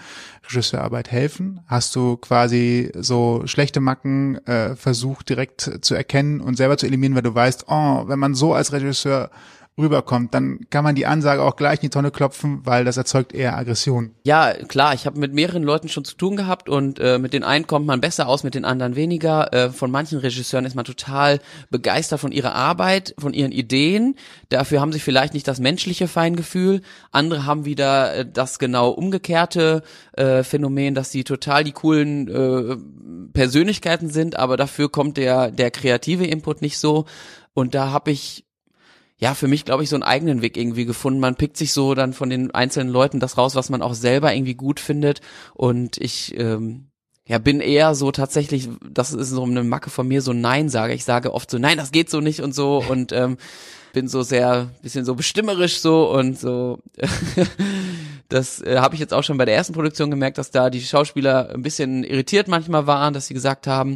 [0.48, 1.62] Regisseurarbeit helfen.
[1.66, 7.16] Hast du quasi so schlechte Macken äh, versucht direkt zu erkennen und selber zu eliminieren,
[7.16, 9.32] weil du weißt, oh, wenn man so als Regisseur
[9.78, 13.34] rüberkommt, dann kann man die Ansage auch gleich in die Tonne klopfen, weil das erzeugt
[13.34, 14.12] eher Aggression.
[14.24, 17.44] Ja, klar, ich habe mit mehreren Leuten schon zu tun gehabt und äh, mit den
[17.44, 19.54] einen kommt man besser aus, mit den anderen weniger.
[19.54, 21.40] Äh, von manchen Regisseuren ist man total
[21.72, 24.16] begeistert von ihrer Arbeit, von ihren Ideen.
[24.48, 26.82] Dafür haben sie vielleicht nicht das menschliche Feingefühl.
[27.12, 29.84] Andere haben wieder äh, das genau umgekehrte
[30.14, 32.78] äh, Phänomen, dass sie total die coolen äh,
[33.34, 37.06] Persönlichkeiten sind, aber dafür kommt der der kreative Input nicht so.
[37.54, 38.45] Und da habe ich
[39.18, 41.20] ja, für mich, glaube ich, so einen eigenen Weg irgendwie gefunden.
[41.20, 44.34] Man pickt sich so dann von den einzelnen Leuten das raus, was man auch selber
[44.34, 45.22] irgendwie gut findet.
[45.54, 46.88] Und ich, ähm,
[47.26, 50.94] ja, bin eher so tatsächlich, das ist so eine Macke von mir, so Nein sage.
[50.94, 53.38] Ich sage oft so, nein, das geht so nicht und so und ähm,
[53.94, 56.80] bin so sehr, bisschen so bestimmerisch so und so.
[58.28, 60.82] das äh, habe ich jetzt auch schon bei der ersten Produktion gemerkt, dass da die
[60.82, 63.96] Schauspieler ein bisschen irritiert manchmal waren, dass sie gesagt haben,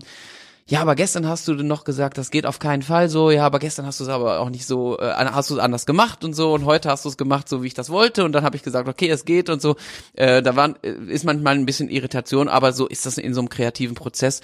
[0.70, 3.58] ja, aber gestern hast du noch gesagt, das geht auf keinen Fall so, ja, aber
[3.58, 6.36] gestern hast du es aber auch nicht so, äh, hast du es anders gemacht und
[6.36, 8.56] so und heute hast du es gemacht, so wie ich das wollte und dann habe
[8.56, 9.78] ich gesagt, okay, es geht und so.
[10.14, 13.42] Äh, da waren, äh, ist manchmal ein bisschen Irritation, aber so ist das in so
[13.42, 14.42] einem kreativen Prozess.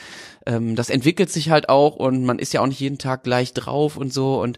[0.48, 3.54] Ähm, das entwickelt sich halt auch und man ist ja auch nicht jeden Tag gleich
[3.54, 4.58] drauf und so und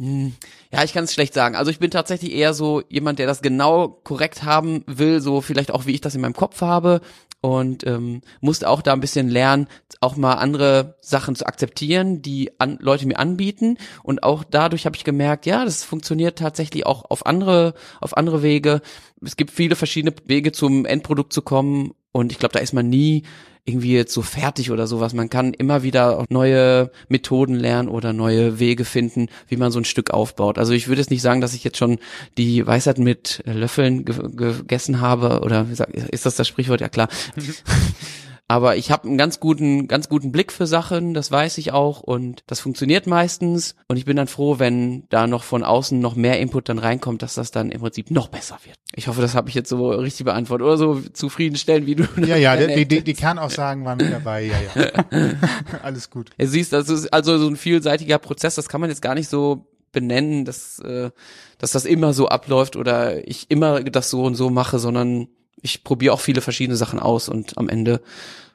[0.00, 0.34] hm,
[0.72, 1.54] ja, ich kann es schlecht sagen.
[1.54, 5.70] Also ich bin tatsächlich eher so jemand, der das genau korrekt haben will, so vielleicht
[5.70, 7.00] auch wie ich das in meinem Kopf habe
[7.40, 9.66] und ähm, musste auch da ein bisschen lernen,
[10.00, 14.96] auch mal andere Sachen zu akzeptieren, die an, Leute mir anbieten und auch dadurch habe
[14.96, 18.82] ich gemerkt, ja, das funktioniert tatsächlich auch auf andere auf andere Wege.
[19.22, 22.88] Es gibt viele verschiedene Wege zum Endprodukt zu kommen und ich glaube, da ist man
[22.88, 23.24] nie
[23.64, 25.14] irgendwie jetzt so fertig oder sowas.
[25.14, 29.84] Man kann immer wieder neue Methoden lernen oder neue Wege finden, wie man so ein
[29.84, 30.58] Stück aufbaut.
[30.58, 31.98] Also ich würde jetzt nicht sagen, dass ich jetzt schon
[32.38, 35.66] die Weisheit mit Löffeln ge gegessen habe oder
[36.10, 36.80] ist das das Sprichwort?
[36.80, 37.08] Ja klar.
[38.50, 42.00] Aber ich habe einen ganz guten, ganz guten Blick für Sachen, das weiß ich auch
[42.00, 43.76] und das funktioniert meistens.
[43.86, 47.22] Und ich bin dann froh, wenn da noch von außen noch mehr Input dann reinkommt,
[47.22, 48.76] dass das dann im Prinzip noch besser wird.
[48.96, 52.08] Ich hoffe, das habe ich jetzt so richtig beantwortet oder so zufriedenstellen, wie du.
[52.26, 55.04] Ja, ja, die, die, die Kernaussagen waren mit dabei, ja, ja.
[55.84, 56.30] Alles gut.
[56.36, 59.28] Du siehst, das ist also so ein vielseitiger Prozess, das kann man jetzt gar nicht
[59.28, 61.12] so benennen, dass, äh,
[61.58, 65.28] dass das immer so abläuft oder ich immer das so und so mache, sondern
[65.62, 68.00] ich probiere auch viele verschiedene Sachen aus und am Ende,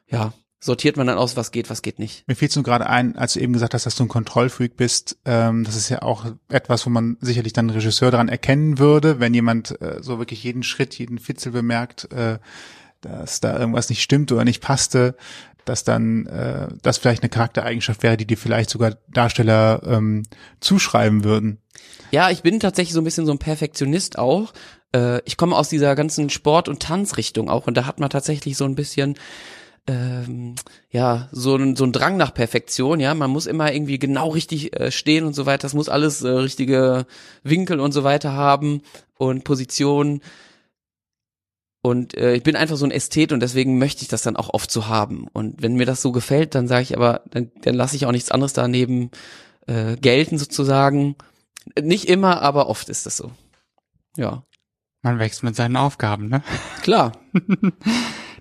[0.07, 2.27] ja, sortiert man dann aus, was geht, was geht nicht.
[2.27, 4.75] Mir fiel es nur gerade ein, als du eben gesagt hast, dass du ein Kontrollfreak
[4.75, 5.17] bist.
[5.25, 9.33] Ähm, das ist ja auch etwas, wo man sicherlich dann Regisseur daran erkennen würde, wenn
[9.33, 12.39] jemand äh, so wirklich jeden Schritt, jeden Fitzel bemerkt, äh,
[13.01, 15.15] dass da irgendwas nicht stimmt oder nicht passte,
[15.65, 20.23] dass dann äh, das vielleicht eine Charaktereigenschaft wäre, die dir vielleicht sogar Darsteller ähm,
[20.59, 21.59] zuschreiben würden.
[22.11, 24.53] Ja, ich bin tatsächlich so ein bisschen so ein Perfektionist auch
[24.95, 28.57] äh, ich komme aus dieser ganzen Sport- und Tanzrichtung auch und da hat man tatsächlich
[28.57, 29.15] so ein bisschen
[29.87, 30.55] ähm,
[30.89, 34.79] ja, so ein, so ein Drang nach Perfektion, ja, man muss immer irgendwie genau richtig
[34.79, 37.05] äh, stehen und so weiter, das muss alles äh, richtige
[37.43, 38.81] Winkel und so weiter haben
[39.17, 40.21] und Positionen.
[41.83, 44.51] Und äh, ich bin einfach so ein Ästhet und deswegen möchte ich das dann auch
[44.51, 45.27] oft so haben.
[45.33, 48.11] Und wenn mir das so gefällt, dann sage ich aber, dann, dann lasse ich auch
[48.11, 49.11] nichts anderes daneben
[49.67, 51.15] äh, gelten sozusagen.
[51.79, 53.29] Nicht immer, aber oft ist das so.
[54.17, 54.43] Ja.
[55.05, 56.41] Man wächst mit seinen Aufgaben, ne?
[56.81, 57.11] Klar.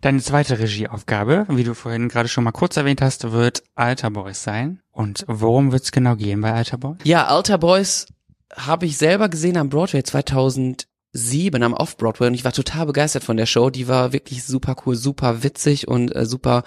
[0.00, 4.42] Deine zweite Regieaufgabe, wie du vorhin gerade schon mal kurz erwähnt hast, wird Alter Boys
[4.42, 4.80] sein.
[4.90, 6.96] Und worum wird's genau gehen bei Alter Boys?
[7.04, 8.06] Ja, Alter Boys
[8.56, 13.36] habe ich selber gesehen am Broadway 2007 am Off-Broadway und ich war total begeistert von
[13.36, 13.68] der Show.
[13.68, 16.62] Die war wirklich super cool, super witzig und äh, super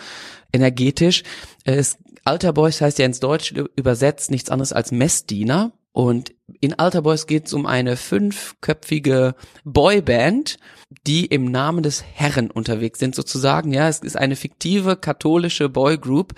[0.53, 1.23] energetisch.
[1.63, 5.71] Es, Alter Boys heißt ja ins Deutsch übersetzt nichts anderes als Messdiener.
[5.97, 9.33] Und in Alter Boys geht es um eine fünfköpfige
[9.63, 10.59] Boyband,
[11.07, 13.73] die im Namen des Herren unterwegs sind, sozusagen.
[13.73, 16.35] Ja, es ist eine fiktive katholische Boygroup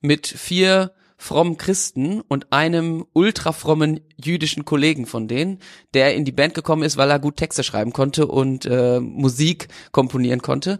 [0.00, 5.58] mit vier frommen Christen und einem ultrafrommen jüdischen Kollegen von denen,
[5.92, 9.68] der in die Band gekommen ist, weil er gut Texte schreiben konnte und äh, Musik
[9.92, 10.78] komponieren konnte.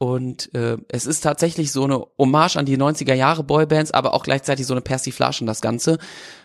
[0.00, 4.22] Und äh, es ist tatsächlich so eine Hommage an die 90er Jahre Boybands, aber auch
[4.22, 5.98] gleichzeitig so eine Persiflage das Ganze,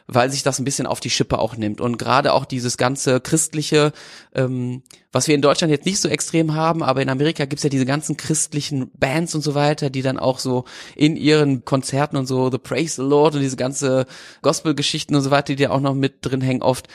[0.07, 1.79] weil sich das ein bisschen auf die Schippe auch nimmt.
[1.79, 3.93] Und gerade auch dieses ganze christliche,
[4.33, 7.69] ähm, was wir in Deutschland jetzt nicht so extrem haben, aber in Amerika gibt's ja
[7.69, 12.25] diese ganzen christlichen Bands und so weiter, die dann auch so in ihren Konzerten und
[12.25, 14.07] so The Praise the Lord und diese ganze
[14.41, 16.87] Gospel-Geschichten und so weiter, die da auch noch mit drin hängen oft,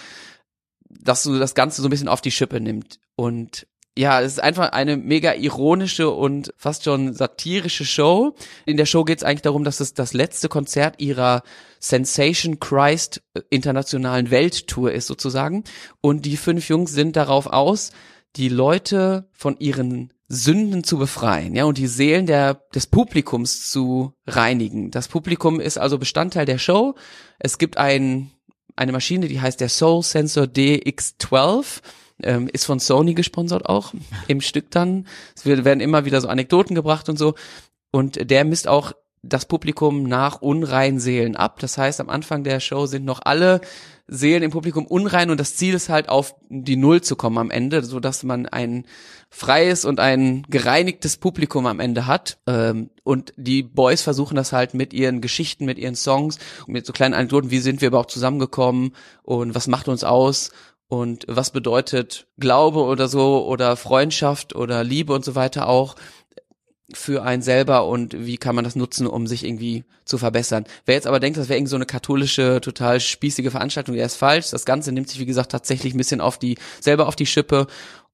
[0.90, 2.98] dass du das Ganze so ein bisschen auf die Schippe nimmt.
[3.14, 8.36] Und ja, es ist einfach eine mega ironische und fast schon satirische Show.
[8.64, 11.42] In der Show geht es eigentlich darum, dass es das letzte Konzert ihrer
[11.80, 15.64] Sensation Christ internationalen Welttour ist sozusagen.
[16.00, 17.90] Und die fünf Jungs sind darauf aus,
[18.36, 24.12] die Leute von ihren Sünden zu befreien, ja, und die Seelen der, des Publikums zu
[24.28, 24.92] reinigen.
[24.92, 26.94] Das Publikum ist also Bestandteil der Show.
[27.40, 28.30] Es gibt ein,
[28.76, 31.80] eine Maschine, die heißt der Soul Sensor DX12
[32.22, 33.94] ähm, ist von Sony gesponsert auch
[34.26, 35.06] im Stück dann.
[35.36, 37.34] Es werden immer wieder so Anekdoten gebracht und so.
[37.90, 41.58] Und der misst auch das Publikum nach unreinen Seelen ab.
[41.60, 43.60] Das heißt, am Anfang der Show sind noch alle
[44.10, 47.50] Seelen im Publikum unrein und das Ziel ist halt auf die Null zu kommen am
[47.50, 48.86] Ende, so dass man ein
[49.28, 52.38] freies und ein gereinigtes Publikum am Ende hat.
[52.46, 56.94] Ähm, und die Boys versuchen das halt mit ihren Geschichten, mit ihren Songs, mit so
[56.94, 58.92] kleinen Anekdoten, wie sind wir überhaupt zusammengekommen
[59.24, 60.52] und was macht uns aus
[60.88, 65.96] und was bedeutet Glaube oder so oder Freundschaft oder Liebe und so weiter auch
[66.94, 70.64] für einen selber und wie kann man das nutzen, um sich irgendwie zu verbessern.
[70.86, 74.16] Wer jetzt aber denkt, das wäre irgendwie so eine katholische, total spießige Veranstaltung, der ist
[74.16, 74.50] falsch.
[74.50, 77.66] Das Ganze nimmt sich, wie gesagt, tatsächlich ein bisschen auf die, selber auf die Schippe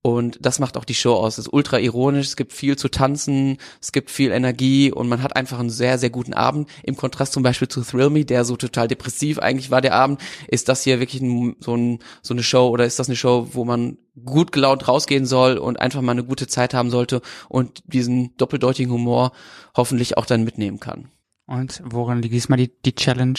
[0.07, 1.39] und das macht auch die Show aus.
[1.39, 5.23] Es ist ultra ironisch, es gibt viel zu tanzen, es gibt viel Energie und man
[5.23, 6.69] hat einfach einen sehr, sehr guten Abend.
[6.83, 10.21] Im Kontrast zum Beispiel zu Thrill Me, der so total depressiv eigentlich war der Abend.
[10.47, 13.49] Ist das hier wirklich ein, so, ein, so eine Show oder ist das eine Show,
[13.53, 17.83] wo man gut gelaunt rausgehen soll und einfach mal eine gute Zeit haben sollte und
[17.87, 19.33] diesen doppeldeutigen Humor
[19.75, 21.09] hoffentlich auch dann mitnehmen kann.
[21.47, 23.39] Und worin liegt diesmal die, die Challenge?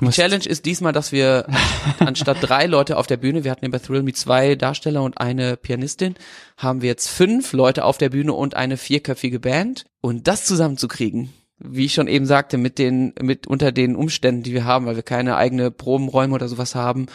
[0.00, 1.46] Die Challenge ist diesmal, dass wir
[2.00, 5.20] anstatt drei Leute auf der Bühne, wir hatten ja bei Thrill Me zwei Darsteller und
[5.20, 6.16] eine Pianistin,
[6.56, 9.84] haben wir jetzt fünf Leute auf der Bühne und eine vierköpfige Band.
[10.00, 14.52] Und das zusammenzukriegen, wie ich schon eben sagte, mit den, mit unter den Umständen, die
[14.52, 17.06] wir haben, weil wir keine eigene Probenräume oder sowas haben.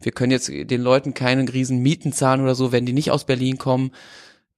[0.00, 3.24] Wir können jetzt den Leuten keine riesen Mieten zahlen oder so, wenn die nicht aus
[3.24, 3.92] Berlin kommen.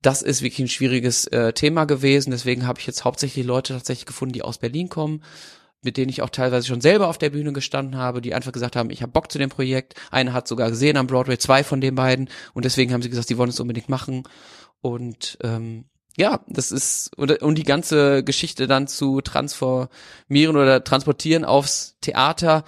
[0.03, 2.31] Das ist wirklich ein schwieriges äh, Thema gewesen.
[2.31, 5.23] Deswegen habe ich jetzt hauptsächlich Leute tatsächlich gefunden, die aus Berlin kommen
[5.83, 8.77] mit denen ich auch teilweise schon selber auf der Bühne gestanden habe, die einfach gesagt
[8.77, 9.95] haben, ich habe Bock zu dem Projekt.
[10.11, 12.29] Eine hat sogar gesehen am Broadway, zwei von den beiden.
[12.53, 14.25] Und deswegen haben sie gesagt, sie wollen es unbedingt machen.
[14.83, 21.45] Und ähm, ja, das ist, und, und die ganze Geschichte dann zu transformieren oder transportieren
[21.45, 22.65] aufs Theater,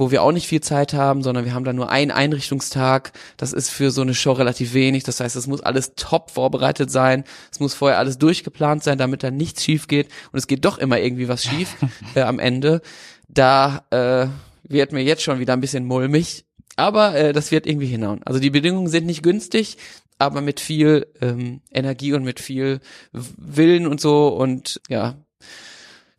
[0.00, 3.12] wo wir auch nicht viel Zeit haben, sondern wir haben da nur einen Einrichtungstag.
[3.36, 5.04] Das ist für so eine Show relativ wenig.
[5.04, 7.24] Das heißt, es muss alles top vorbereitet sein.
[7.52, 10.08] Es muss vorher alles durchgeplant sein, damit da nichts schief geht.
[10.32, 11.76] Und es geht doch immer irgendwie was schief
[12.14, 12.80] äh, am Ende.
[13.28, 14.26] Da äh,
[14.64, 16.46] wird mir jetzt schon wieder ein bisschen mulmig.
[16.76, 18.22] Aber äh, das wird irgendwie hinhauen.
[18.24, 19.76] Also die Bedingungen sind nicht günstig,
[20.18, 22.80] aber mit viel ähm, Energie und mit viel
[23.12, 25.16] Willen und so und ja,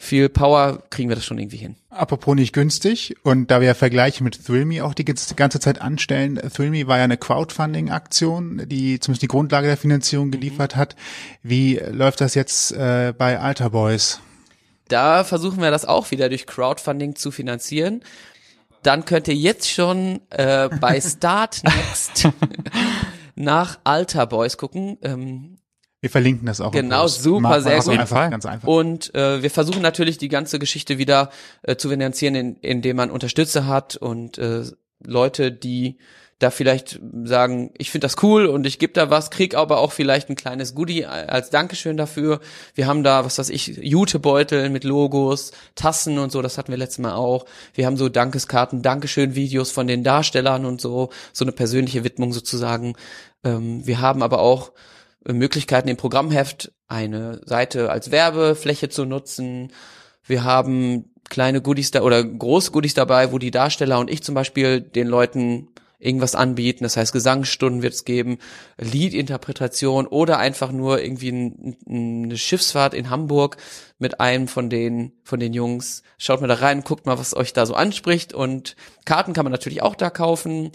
[0.02, 1.76] viel Power kriegen wir das schon irgendwie hin.
[1.92, 6.42] Apropos nicht günstig und da wir ja Vergleiche mit Thrilme auch die ganze Zeit anstellen,
[6.54, 10.32] Thrilme war ja eine Crowdfunding-Aktion, die zumindest die Grundlage der Finanzierung mhm.
[10.32, 10.96] geliefert hat.
[11.44, 14.20] Wie läuft das jetzt äh, bei Alter Boys?
[14.88, 18.04] Da versuchen wir das auch wieder durch Crowdfunding zu finanzieren.
[18.82, 22.28] Dann könnt ihr jetzt schon äh, bei Start Next
[23.36, 24.98] nach Alter Boys gucken.
[25.04, 25.58] Ähm,
[26.02, 26.72] wir verlinken das auch.
[26.72, 28.00] Genau, super, mach, sehr gut.
[28.00, 28.68] Einfach, ganz einfach.
[28.68, 31.30] Und äh, wir versuchen natürlich die ganze Geschichte wieder
[31.62, 34.64] äh, zu finanzieren, in, indem man Unterstützer hat und äh,
[35.06, 35.98] Leute, die
[36.40, 39.92] da vielleicht sagen, ich finde das cool und ich gebe da was, krieg aber auch
[39.92, 42.40] vielleicht ein kleines Goodie als Dankeschön dafür.
[42.74, 46.80] Wir haben da, was weiß ich, Jutebeutel mit Logos, Tassen und so, das hatten wir
[46.80, 47.46] letztes Mal auch.
[47.76, 52.96] Wir haben so Dankeskarten, Dankeschön-Videos von den Darstellern und so, so eine persönliche Widmung sozusagen.
[53.44, 54.72] Ähm, wir haben aber auch
[55.26, 59.72] Möglichkeiten im Programmheft, eine Seite als Werbefläche zu nutzen.
[60.24, 64.36] Wir haben kleine Goodies da oder große Goodies dabei, wo die Darsteller und ich zum
[64.36, 65.70] Beispiel den Leuten
[66.02, 66.84] irgendwas anbieten.
[66.84, 68.40] Das heißt, Gesangsstunden wird es geben,
[68.78, 73.58] Liedinterpretation oder einfach nur irgendwie ein, eine Schiffsfahrt in Hamburg
[74.00, 76.02] mit einem von den, von den Jungs.
[76.18, 78.34] Schaut mal da rein, guckt mal, was euch da so anspricht.
[78.34, 80.72] Und Karten kann man natürlich auch da kaufen.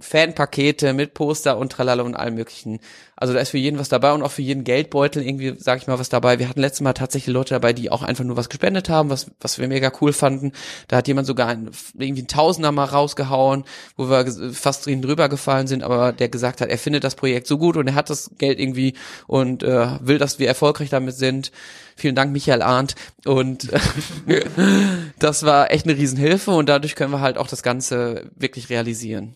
[0.00, 2.80] Fanpakete mit Poster und Tralala und allem möglichen.
[3.20, 5.88] Also da ist für jeden was dabei und auch für jeden Geldbeutel irgendwie, sag ich
[5.88, 6.38] mal, was dabei.
[6.38, 9.32] Wir hatten letztes Mal tatsächlich Leute dabei, die auch einfach nur was gespendet haben, was,
[9.40, 10.52] was wir mega cool fanden.
[10.86, 13.64] Da hat jemand sogar ein, irgendwie ein Tausender mal rausgehauen,
[13.96, 17.48] wo wir fast drin drüber gefallen sind, aber der gesagt hat, er findet das Projekt
[17.48, 18.94] so gut und er hat das Geld irgendwie
[19.26, 21.50] und äh, will, dass wir erfolgreich damit sind.
[21.96, 22.94] Vielen Dank, Michael Arndt.
[23.24, 23.68] Und
[25.18, 29.34] das war echt eine Riesenhilfe und dadurch können wir halt auch das Ganze wirklich realisieren.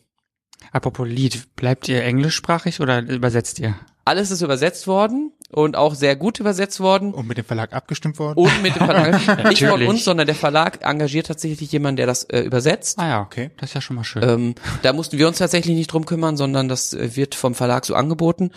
[0.70, 3.74] Apropos Lied, bleibt ihr englischsprachig oder übersetzt ihr?
[4.04, 7.14] Alles ist übersetzt worden und auch sehr gut übersetzt worden.
[7.14, 8.38] Und mit dem Verlag abgestimmt worden?
[8.38, 12.24] Und mit dem Verlag, nicht von uns, sondern der Verlag engagiert tatsächlich jemanden, der das
[12.24, 12.98] äh, übersetzt.
[12.98, 13.50] Ah ja, Okay.
[13.58, 14.22] Das ist ja schon mal schön.
[14.22, 17.84] Ähm, da mussten wir uns tatsächlich nicht drum kümmern, sondern das äh, wird vom Verlag
[17.84, 18.50] so angeboten.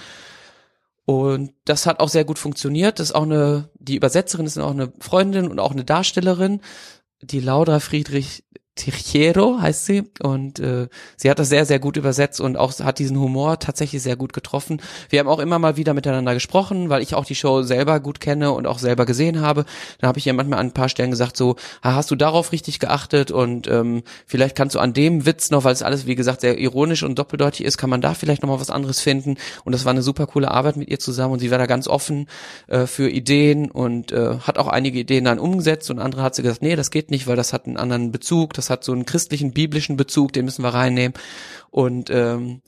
[1.05, 2.99] Und das hat auch sehr gut funktioniert.
[2.99, 6.61] Das ist auch eine, die Übersetzerin ist auch eine Freundin und auch eine Darstellerin,
[7.21, 8.43] die Laura Friedrich
[8.75, 12.99] Tirchero heißt sie und äh, sie hat das sehr, sehr gut übersetzt und auch hat
[12.99, 14.81] diesen Humor tatsächlich sehr gut getroffen.
[15.09, 18.19] Wir haben auch immer mal wieder miteinander gesprochen, weil ich auch die Show selber gut
[18.19, 19.65] kenne und auch selber gesehen habe.
[19.99, 22.51] Dann habe ich ihr manchmal an ein paar Stellen gesagt, so, "Ah, hast du darauf
[22.51, 26.15] richtig geachtet und ähm, vielleicht kannst du an dem Witz noch, weil es alles, wie
[26.15, 29.37] gesagt, sehr ironisch und doppeldeutig ist, kann man da vielleicht noch mal was anderes finden.
[29.63, 31.87] Und das war eine super coole Arbeit mit ihr zusammen und sie war da ganz
[31.87, 32.27] offen
[32.67, 36.41] äh, für Ideen und äh, hat auch einige Ideen dann umgesetzt und andere hat sie
[36.41, 39.05] gesagt, nee, das geht nicht, weil das hat einen anderen Bezug, das hat so einen
[39.05, 41.13] christlichen, biblischen Bezug, den müssen wir reinnehmen.
[41.71, 42.61] Und ähm,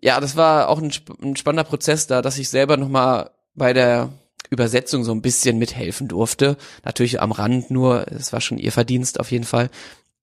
[0.00, 4.10] ja, das war auch ein, ein spannender Prozess da, dass ich selber nochmal bei der
[4.50, 6.56] Übersetzung so ein bisschen mithelfen durfte.
[6.84, 9.70] Natürlich am Rand nur, es war schon ihr Verdienst auf jeden Fall.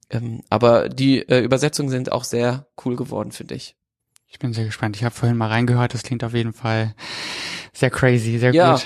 [0.10, 3.76] Ähm, aber die äh, Übersetzungen sind auch sehr cool geworden, finde ich.
[4.28, 4.96] ich bin sehr gespannt.
[4.96, 5.94] Ich habe vorhin mal reingehört.
[5.94, 6.94] Das klingt auf jeden Fall
[7.74, 8.74] sehr crazy, sehr Ja.
[8.74, 8.86] gut.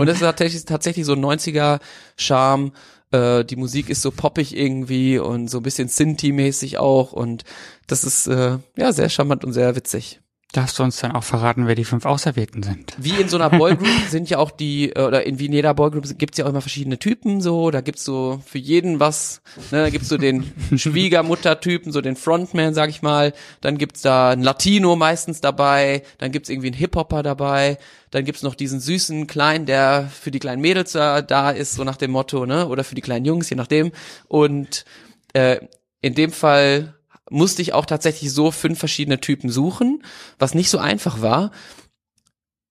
[0.00, 1.80] Und es ist tatsächlich, tatsächlich so 90er
[2.16, 2.72] Charme.
[3.12, 7.12] Äh, die Musik ist so poppig irgendwie und so ein bisschen Synthi-mäßig auch.
[7.12, 7.44] Und
[7.86, 10.21] das ist äh, ja sehr charmant und sehr witzig.
[10.52, 12.94] Darfst du uns dann auch verraten, wer die fünf Auserwählten sind?
[12.98, 15.72] Wie in so einer Boygroup sind ja auch die, äh, oder in wie in jeder
[15.72, 19.40] Boygroup gibt's ja auch immer verschiedene Typen so, da gibt's so für jeden was,
[19.70, 23.32] ne, da gibt's so den Schwiegermutter-Typen, so den Frontman, sag ich mal,
[23.62, 27.78] dann gibt's da ein Latino meistens dabei, dann gibt's irgendwie einen Hip-Hopper dabei,
[28.10, 31.84] dann gibt's noch diesen süßen Kleinen, der für die kleinen Mädels da, da ist, so
[31.84, 33.90] nach dem Motto, ne, oder für die kleinen Jungs, je nachdem,
[34.28, 34.84] und
[35.32, 35.60] äh,
[36.02, 36.94] in dem Fall
[37.32, 40.02] musste ich auch tatsächlich so fünf verschiedene Typen suchen,
[40.38, 41.50] was nicht so einfach war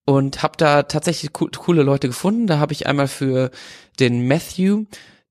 [0.05, 2.47] und habe da tatsächlich co coole Leute gefunden.
[2.47, 3.51] Da habe ich einmal für
[3.99, 4.85] den Matthew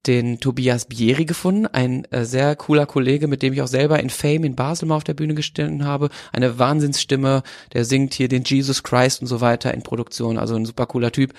[0.07, 4.09] den Tobias Bieri gefunden, ein äh, sehr cooler Kollege, mit dem ich auch selber in
[4.09, 6.09] Fame in Basel mal auf der Bühne gestanden habe.
[6.33, 7.43] Eine Wahnsinnsstimme,
[7.75, 11.13] der singt hier den Jesus Christ und so weiter in Produktion, also ein super cooler
[11.13, 11.35] Typ.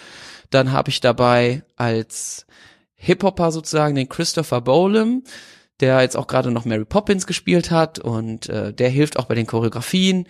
[0.51, 2.45] Dann habe ich dabei als
[2.93, 5.23] Hip-Hopper sozusagen den Christopher Bolem,
[5.81, 9.35] der jetzt auch gerade noch Mary Poppins gespielt hat und äh, der hilft auch bei
[9.35, 10.27] den Choreografien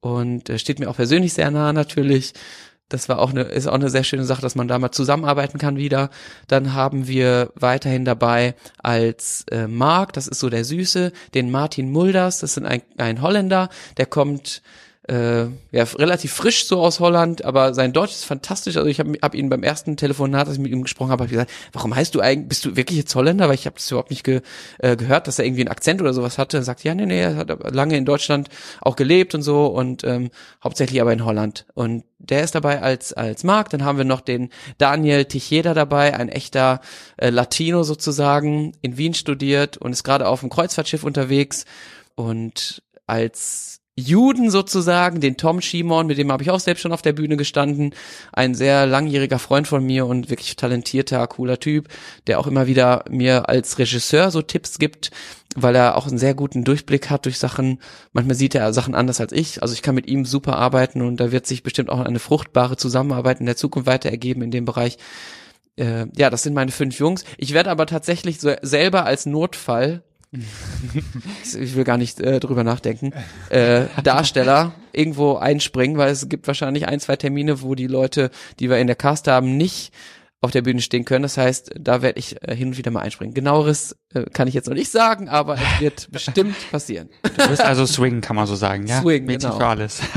[0.00, 2.32] und äh, steht mir auch persönlich sehr nah natürlich.
[2.90, 5.58] Das war auch eine, ist auch eine sehr schöne Sache, dass man da mal zusammenarbeiten
[5.58, 6.10] kann wieder.
[6.48, 11.90] Dann haben wir weiterhin dabei als äh, Mark, das ist so der Süße, den Martin
[11.90, 14.62] Mulders, das ist ein, ein Holländer, der kommt
[15.08, 18.76] äh, ja, relativ frisch so aus Holland, aber sein Deutsch ist fantastisch.
[18.76, 21.30] Also ich habe hab ihn beim ersten Telefonat, als ich mit ihm gesprochen habe, hab
[21.30, 23.48] gesagt, warum heißt du eigentlich, bist du wirklich jetzt Holländer?
[23.48, 24.40] Weil ich habe das überhaupt nicht ge,
[24.78, 26.56] äh, gehört, dass er irgendwie einen Akzent oder sowas hatte.
[26.56, 28.48] Er sagt, ja, nee, nee, er hat lange in Deutschland
[28.80, 30.30] auch gelebt und so und ähm,
[30.62, 31.66] hauptsächlich aber in Holland.
[31.74, 33.68] Und der ist dabei als als Mark.
[33.68, 34.48] Dann haben wir noch den
[34.78, 36.80] Daniel Ticheda dabei, ein echter
[37.18, 41.66] äh, Latino sozusagen, in Wien studiert und ist gerade auf dem Kreuzfahrtschiff unterwegs
[42.14, 47.02] und als Juden sozusagen, den Tom Schimon, mit dem habe ich auch selbst schon auf
[47.02, 47.94] der Bühne gestanden,
[48.32, 51.88] ein sehr langjähriger Freund von mir und wirklich talentierter, cooler Typ,
[52.26, 55.12] der auch immer wieder mir als Regisseur so Tipps gibt,
[55.54, 57.78] weil er auch einen sehr guten Durchblick hat durch Sachen.
[58.12, 59.62] Manchmal sieht er Sachen anders als ich.
[59.62, 62.76] Also ich kann mit ihm super arbeiten und da wird sich bestimmt auch eine fruchtbare
[62.76, 64.98] Zusammenarbeit in der Zukunft weiter ergeben in dem Bereich.
[65.76, 67.24] Äh, ja, das sind meine fünf Jungs.
[67.38, 70.02] Ich werde aber tatsächlich so selber als Notfall
[71.42, 73.12] ich will gar nicht äh, drüber nachdenken,
[73.50, 78.70] äh, Darsteller irgendwo einspringen, weil es gibt wahrscheinlich ein, zwei Termine, wo die Leute, die
[78.70, 79.92] wir in der Cast haben, nicht
[80.44, 81.22] auf der Bühne stehen können.
[81.22, 83.34] Das heißt, da werde ich äh, hin und wieder mal einspringen.
[83.34, 87.08] Genaueres äh, kann ich jetzt noch nicht sagen, aber es wird bestimmt passieren.
[87.22, 89.00] Du bist also Swing, kann man so sagen, ja?
[89.00, 89.58] Swing, Mädchen genau.
[89.58, 90.00] für alles.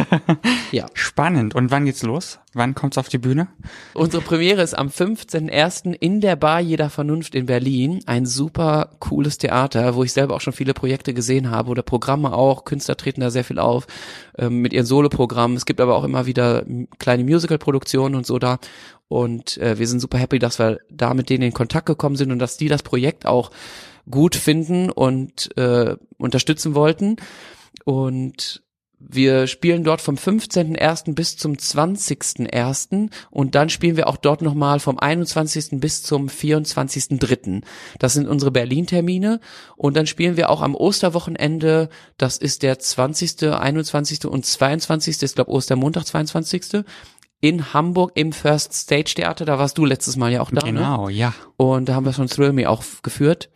[0.72, 0.88] Ja.
[0.94, 1.56] Spannend.
[1.56, 2.40] Und wann geht's los?
[2.54, 3.48] Wann kommt's auf die Bühne?
[3.94, 5.94] Unsere Premiere ist am 15.01.
[5.94, 8.02] in der Bar Jeder Vernunft in Berlin.
[8.06, 12.34] Ein super cooles Theater, wo ich selber auch schon viele Projekte gesehen habe oder Programme
[12.34, 12.66] auch.
[12.66, 13.88] Künstler treten da sehr viel auf
[14.38, 15.56] ähm, mit ihren Soloprogrammen.
[15.56, 16.66] Es gibt aber auch immer wieder
[17.00, 18.60] kleine Musical-Produktionen und so da.
[19.08, 22.32] Und äh, wir sind super happy, dass wir da mit denen in Kontakt gekommen sind
[22.32, 23.52] und dass die das Projekt auch
[24.10, 27.18] gut finden und äh, unterstützen wollten.
[27.86, 28.64] Und
[29.00, 31.14] wir spielen dort vom 15.01.
[31.14, 33.12] bis zum 20.01.
[33.30, 35.80] und dann spielen wir auch dort nochmal vom 21.
[35.80, 37.62] bis zum 24.03.
[38.00, 39.40] Das sind unsere Berlin-Termine
[39.76, 44.26] und dann spielen wir auch am Osterwochenende, das ist der 20., 21.
[44.26, 45.22] und 22.
[45.22, 46.84] ist glaube Ostermontag 22.
[47.40, 50.74] in Hamburg im First Stage Theater, da warst du letztes Mal ja auch da, ne?
[50.74, 51.34] genau, ja.
[51.56, 53.50] Und da haben wir schon Thrill Me auch geführt.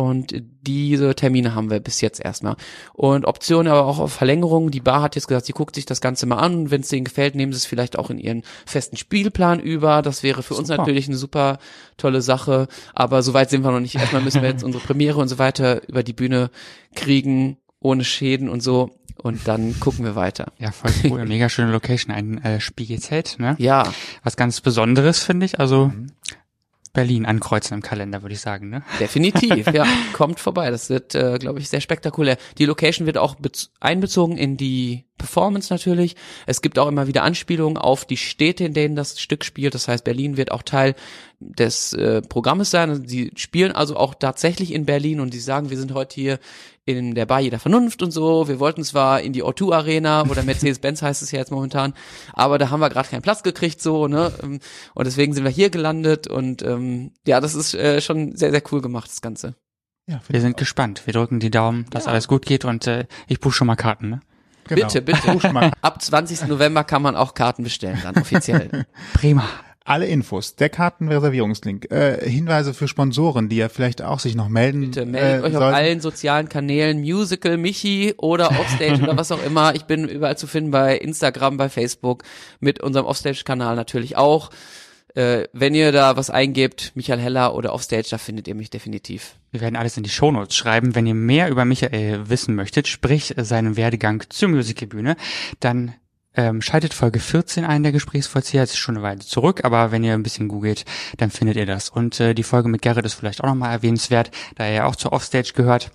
[0.00, 2.54] Und diese Termine haben wir bis jetzt erstmal.
[2.94, 4.70] Und Optionen aber auch auf Verlängerung.
[4.70, 6.70] Die Bar hat jetzt gesagt, sie guckt sich das Ganze mal an.
[6.70, 10.00] Wenn es denen gefällt, nehmen sie es vielleicht auch in ihren festen Spielplan über.
[10.02, 10.82] Das wäre für uns Super.
[10.82, 11.58] natürlich eine super
[11.96, 12.68] tolle Sache.
[12.94, 13.96] Aber soweit sind wir noch nicht.
[13.96, 16.50] Erstmal müssen wir jetzt unsere Premiere und so weiter über die Bühne
[16.94, 18.90] kriegen, ohne Schäden und so.
[19.22, 20.52] Und dann gucken wir weiter.
[20.58, 21.24] Ja, voll cool.
[21.28, 23.56] Mega schöne Location, ein äh, Spiegelzelt, ne?
[23.58, 23.92] Ja,
[24.22, 25.58] Was ganz Besonderes, finde ich.
[25.60, 25.92] Also
[26.92, 28.82] Berlin ankreuzen im Kalender, würde ich sagen, ne?
[29.00, 29.66] definitiv.
[29.72, 30.70] ja, kommt vorbei.
[30.70, 32.38] Das wird, äh, glaube ich, sehr spektakulär.
[32.58, 36.16] Die Location wird auch bez- einbezogen in die Performance natürlich.
[36.46, 39.74] Es gibt auch immer wieder Anspielungen auf die Städte, in denen das Stück spielt.
[39.74, 40.94] Das heißt, Berlin wird auch Teil
[41.40, 43.06] des äh, Programmes sein.
[43.06, 46.38] Sie spielen also auch tatsächlich in Berlin und die sagen, wir sind heute hier
[46.84, 48.48] in der Bar jeder Vernunft und so.
[48.48, 51.92] Wir wollten zwar in die O2 Arena oder Mercedes-Benz heißt es ja jetzt momentan,
[52.32, 54.32] aber da haben wir gerade keinen Platz gekriegt so, ne?
[54.42, 54.58] Ähm,
[54.94, 58.62] Und deswegen sind wir hier gelandet und ähm, ja, das ist äh, schon sehr, sehr
[58.72, 59.54] cool gemacht, das Ganze.
[60.06, 61.02] Ja, Wir sind gespannt.
[61.04, 62.12] Wir drücken die Daumen, dass Ja.
[62.12, 64.20] alles gut geht und äh, ich buche schon mal Karten, ne?
[64.68, 64.86] Genau.
[64.86, 65.72] Bitte, bitte.
[65.82, 66.46] Ab 20.
[66.46, 68.86] November kann man auch Karten bestellen, dann offiziell.
[69.14, 69.44] Prima.
[69.88, 74.82] Alle Infos, der Kartenreservierungslink, äh, Hinweise für Sponsoren, die ja vielleicht auch sich noch melden.
[74.82, 75.74] Bitte meldet äh, euch auf sollten.
[75.74, 79.74] allen sozialen Kanälen, Musical Michi oder Offstage oder was auch immer.
[79.74, 82.22] Ich bin überall zu finden bei Instagram, bei Facebook,
[82.60, 84.50] mit unserem Offstage-Kanal natürlich auch.
[85.14, 89.36] Äh, wenn ihr da was eingebt, Michael Heller oder Offstage, da findet ihr mich definitiv.
[89.50, 90.94] Wir werden alles in die Shownotes schreiben.
[90.94, 95.16] Wenn ihr mehr über Michael wissen möchtet, sprich seinen Werdegang zur Musicalbühne,
[95.60, 95.94] dann
[96.38, 98.62] ähm, schaltet Folge 14 ein, der Gesprächsvollzieher.
[98.62, 100.84] Das ist schon eine Weile zurück, aber wenn ihr ein bisschen googelt,
[101.16, 101.90] dann findet ihr das.
[101.90, 104.94] Und äh, die Folge mit Gerrit ist vielleicht auch nochmal erwähnenswert, da er ja auch
[104.94, 105.90] zur Offstage gehört.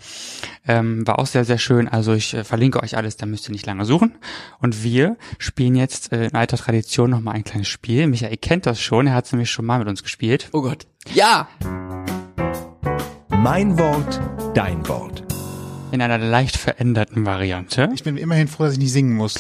[0.68, 1.88] Ähm, war auch sehr, sehr schön.
[1.88, 4.16] Also ich äh, verlinke euch alles, da müsst ihr nicht lange suchen.
[4.60, 8.08] Und wir spielen jetzt äh, in alter Tradition nochmal ein kleines Spiel.
[8.08, 10.50] Michael kennt das schon, er hat es nämlich schon mal mit uns gespielt.
[10.52, 10.86] Oh Gott.
[11.14, 11.48] Ja!
[13.30, 14.22] Mein Wort,
[14.54, 15.24] dein Wort.
[15.91, 17.89] In einer leicht veränderten Variante.
[17.94, 19.39] Ich bin immerhin froh, dass ich nicht singen muss.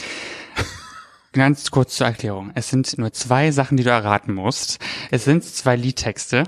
[1.33, 2.51] Ganz kurz zur Erklärung.
[2.55, 4.79] Es sind nur zwei Sachen, die du erraten musst.
[5.11, 6.45] Es sind zwei Liedtexte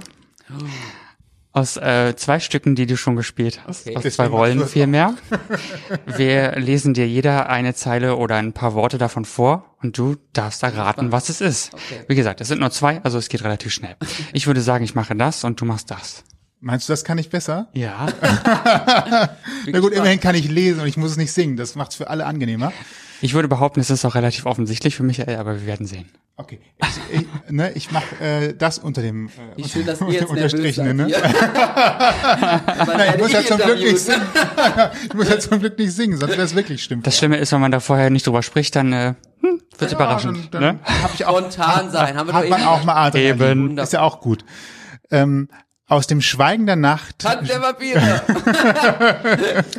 [1.55, 3.87] aus äh, zwei Stücken, die du schon gespielt hast.
[3.87, 3.95] Okay.
[3.95, 5.15] Aus Deswegen zwei Rollen vielmehr.
[6.05, 10.63] Wir lesen dir jeder eine Zeile oder ein paar Worte davon vor und du darfst
[10.63, 11.73] erraten, was es ist.
[11.73, 12.03] Okay.
[12.09, 13.95] Wie gesagt, es sind nur zwei, also es geht relativ schnell.
[14.33, 16.25] Ich würde sagen, ich mache das und du machst das.
[16.59, 17.69] Meinst du, das kann ich besser?
[17.73, 18.07] Ja.
[19.65, 21.55] Na gut, immerhin kann ich lesen und ich muss es nicht singen.
[21.55, 22.73] Das macht's für alle angenehmer.
[23.25, 26.05] Ich würde behaupten, es ist auch relativ offensichtlich für Michael, aber wir werden sehen.
[26.37, 26.59] Okay.
[26.77, 30.75] Ich, ich, ne, ich mache äh, das unter dem äh, unter, schön, dass ihr jetzt
[30.75, 30.95] seid.
[30.95, 31.05] ne?
[31.07, 31.17] hier.
[32.85, 34.21] Nein, ich muss ja zum Glück nicht singen.
[35.07, 37.01] ich muss ja zum Glück nicht singen, sonst wäre es wirklich schlimm.
[37.01, 39.97] Das Schlimme ist, wenn man da vorher nicht drüber spricht, dann äh, hm, wird Ja,
[39.97, 40.53] überraschend.
[40.53, 40.79] Dann, ne?
[40.85, 42.67] dann hab ich auch, Spontan sein, haben wir hat doch man eben.
[42.67, 43.69] auch mal Adrenalin.
[43.71, 43.77] Eben.
[43.79, 44.45] Ist ja auch gut.
[45.09, 45.49] Ähm,
[45.87, 48.21] aus dem Schweigen der Nacht Hand der Vampire.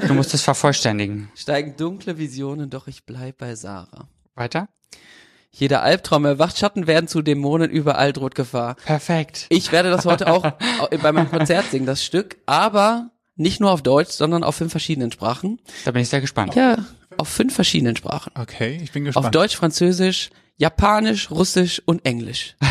[0.06, 1.30] Du musst es vervollständigen.
[1.34, 4.08] Steigen dunkle Visionen, doch ich bleib bei Sarah.
[4.34, 4.68] Weiter?
[5.50, 8.74] Jeder Albtraum erwacht, Schatten werden zu Dämonen, überall droht Gefahr.
[8.84, 9.46] Perfekt.
[9.48, 10.52] Ich werde das heute auch
[11.02, 15.12] bei meinem Konzert singen, das Stück, aber nicht nur auf Deutsch, sondern auf fünf verschiedenen
[15.12, 15.58] Sprachen.
[15.84, 16.54] Da bin ich sehr gespannt.
[16.54, 16.84] Ja,
[17.18, 18.32] auf fünf verschiedenen Sprachen.
[18.34, 19.34] Okay, ich bin Auf gespannt.
[19.34, 22.56] Deutsch, Französisch, Japanisch, Russisch und Englisch.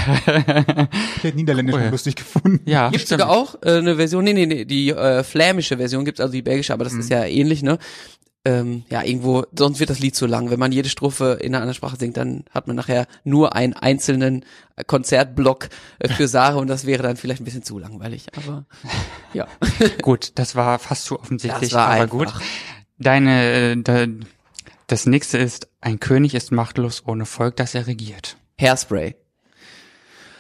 [1.18, 1.86] Ich hätte Niederländisch Cool.
[1.86, 2.62] noch lustig gefunden.
[2.70, 3.22] Ja, Gibt's stimmt.
[3.22, 6.42] sogar auch äh, eine Version, nee, nee, nee, die äh, flämische Version gibt's, also die
[6.44, 7.80] belgische, aber das ist ja ähnlich, ne?
[8.48, 10.52] Ähm, ja, irgendwo, sonst wird das Lied zu lang.
[10.52, 13.74] Wenn man jede Strophe in einer anderen Sprache singt, dann hat man nachher nur einen
[13.74, 14.46] einzelnen
[14.86, 18.66] Konzertblock äh, für Sarah und das wäre dann vielleicht ein bisschen zu langweilig, aber
[19.34, 19.48] ja.
[20.04, 22.10] Gut, das war fast zu offensichtlich, Das war aber einfach.
[22.18, 22.34] gut.
[23.00, 24.10] Deine, äh, de,
[24.88, 28.38] das nächste ist, ein König ist machtlos ohne Volk, das er regiert.
[28.60, 29.16] Hairspray.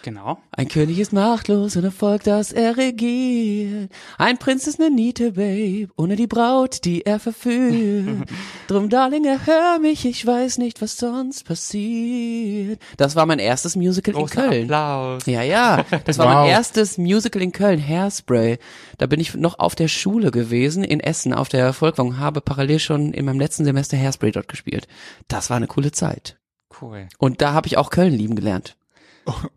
[0.05, 0.37] Genau.
[0.51, 3.91] Ein König ist machtlos ohne Volk, das er regiert.
[4.19, 8.29] Ein Prinz ist ne Niete, Babe, ohne die Braut, die er verführt.
[8.67, 12.79] Drum, Darling, erhör mich, ich weiß nicht, was sonst passiert.
[12.97, 14.63] Das war mein erstes Musical Großer in Köln.
[14.65, 15.25] Applaus.
[15.25, 16.33] Ja, ja, das war Wow.
[16.35, 18.59] mein erstes Musical in Köln, Hairspray.
[18.99, 22.77] Da bin ich noch auf der Schule gewesen, in Essen, auf der Volkwang, habe parallel
[22.77, 24.87] schon in meinem letzten Semester Hairspray dort gespielt.
[25.27, 26.37] Das war eine coole Zeit.
[26.79, 27.07] Cool.
[27.17, 28.75] Und da habe ich auch Köln lieben gelernt.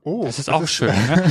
[0.03, 0.89] Oh, Das ist auch schön.
[1.09, 1.25] Ne?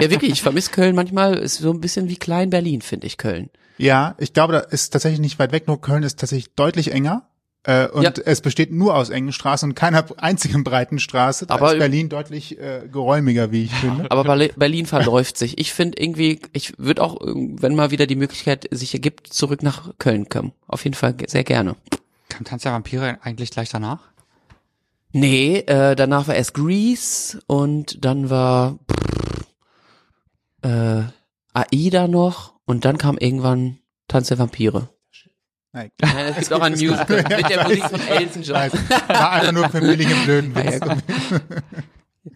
[0.00, 1.34] Ja, wirklich, ich vermisse Köln manchmal.
[1.34, 3.50] Ist so ein bisschen wie Klein Berlin, finde ich, Köln.
[3.78, 7.28] Ja, ich glaube, da ist tatsächlich nicht weit weg, nur Köln ist tatsächlich deutlich enger.
[7.66, 8.12] Äh, und Ja.
[8.26, 11.46] es besteht nur aus engen Straßen und keiner einzigen breiten Straße.
[11.46, 14.10] Da Aber- ist Berlin deutlich äh, geräumiger, wie ich finde.
[14.10, 15.56] Aber Berli- Berlin verläuft sich.
[15.58, 19.62] Ich finde irgendwie, ich würde auch, ähm, wenn mal wieder die Möglichkeit sich ergibt, zurück
[19.62, 20.52] nach Köln kommen.
[20.68, 21.74] Auf jeden Fall sehr gerne.
[22.28, 24.00] Kam Tanz der Vampire eigentlich gleich danach?
[25.16, 29.46] Nee, äh, danach war erst Grease und dann war pff,
[30.62, 31.02] äh,
[31.52, 34.88] Aida noch und dann kam irgendwann Tanz der Vampire.
[35.72, 38.56] Nein, Nein, es gibt auch ein Musical mit der Musik von Elton John.
[38.56, 38.72] weiß.
[39.08, 40.80] War einfach nur für einen billigen blöden Witz.
[40.82, 40.96] ja,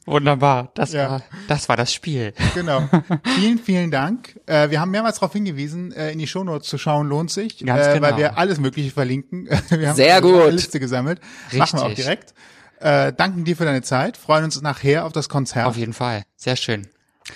[0.07, 0.71] Wunderbar.
[0.75, 1.11] Das Ja.
[1.11, 2.33] war, das war das Spiel.
[2.55, 2.89] Genau.
[3.37, 4.39] Vielen, vielen Dank.
[4.47, 7.87] Äh, wir haben mehrmals darauf hingewiesen, äh, in die Shownotes zu schauen lohnt sich, Ganz
[7.87, 8.09] äh, genau.
[8.09, 9.49] weil wir alles Mögliche verlinken.
[9.71, 10.53] wir haben Sehr eine gut.
[10.53, 11.21] Liste gesammelt.
[11.53, 12.05] Machen wir auch Richtig.
[12.05, 12.35] direkt.
[12.81, 14.17] Äh, danken dir für deine Zeit.
[14.17, 15.67] Freuen uns nachher auf das Konzert.
[15.67, 16.23] Auf jeden Fall.
[16.37, 16.89] Sehr schön.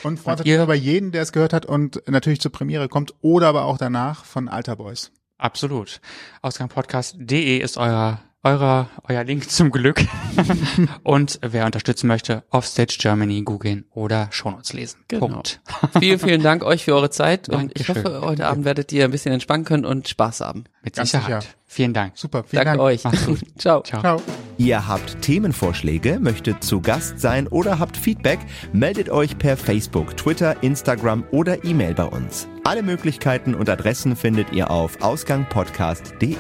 [0.03, 3.49] und freuen uns über jeden, der es gehört hat und natürlich zur Premiere kommt oder
[3.49, 5.11] aber auch danach von Alter Boys.
[5.39, 6.01] Absolut.
[6.41, 10.05] Ausgangpodcast.de ist euer, eurer, euer Link zum Glück.
[11.03, 15.01] Und wer unterstützen möchte, Offstage Germany googeln oder Shownotes lesen.
[15.09, 15.27] Genau.
[15.29, 15.61] Punkt.
[15.99, 18.15] Vielen, vielen Dank euch für eure Zeit und ich Dankeschön.
[18.15, 20.65] hoffe, heute Abend werdet ihr ein bisschen entspannen können und Spaß haben.
[20.83, 21.43] Mit Ganz Sicherheit.
[21.43, 21.55] sicher.
[21.67, 22.17] Vielen Dank.
[22.17, 22.89] Super, vielen Danke Dank.
[22.89, 23.05] euch.
[23.05, 23.41] Macht's gut.
[23.59, 23.83] Ciao.
[23.83, 24.01] Ciao.
[24.01, 24.23] Ciao.
[24.59, 28.41] Ihr habt Themenvorschläge, möchtet zu Gast sein oder habt Feedback,
[28.73, 32.49] meldet euch per Facebook, Twitter, Instagram oder E-Mail bei uns.
[32.65, 36.37] Alle Möglichkeiten und Adressen findet ihr auf ausgangpodcast.de.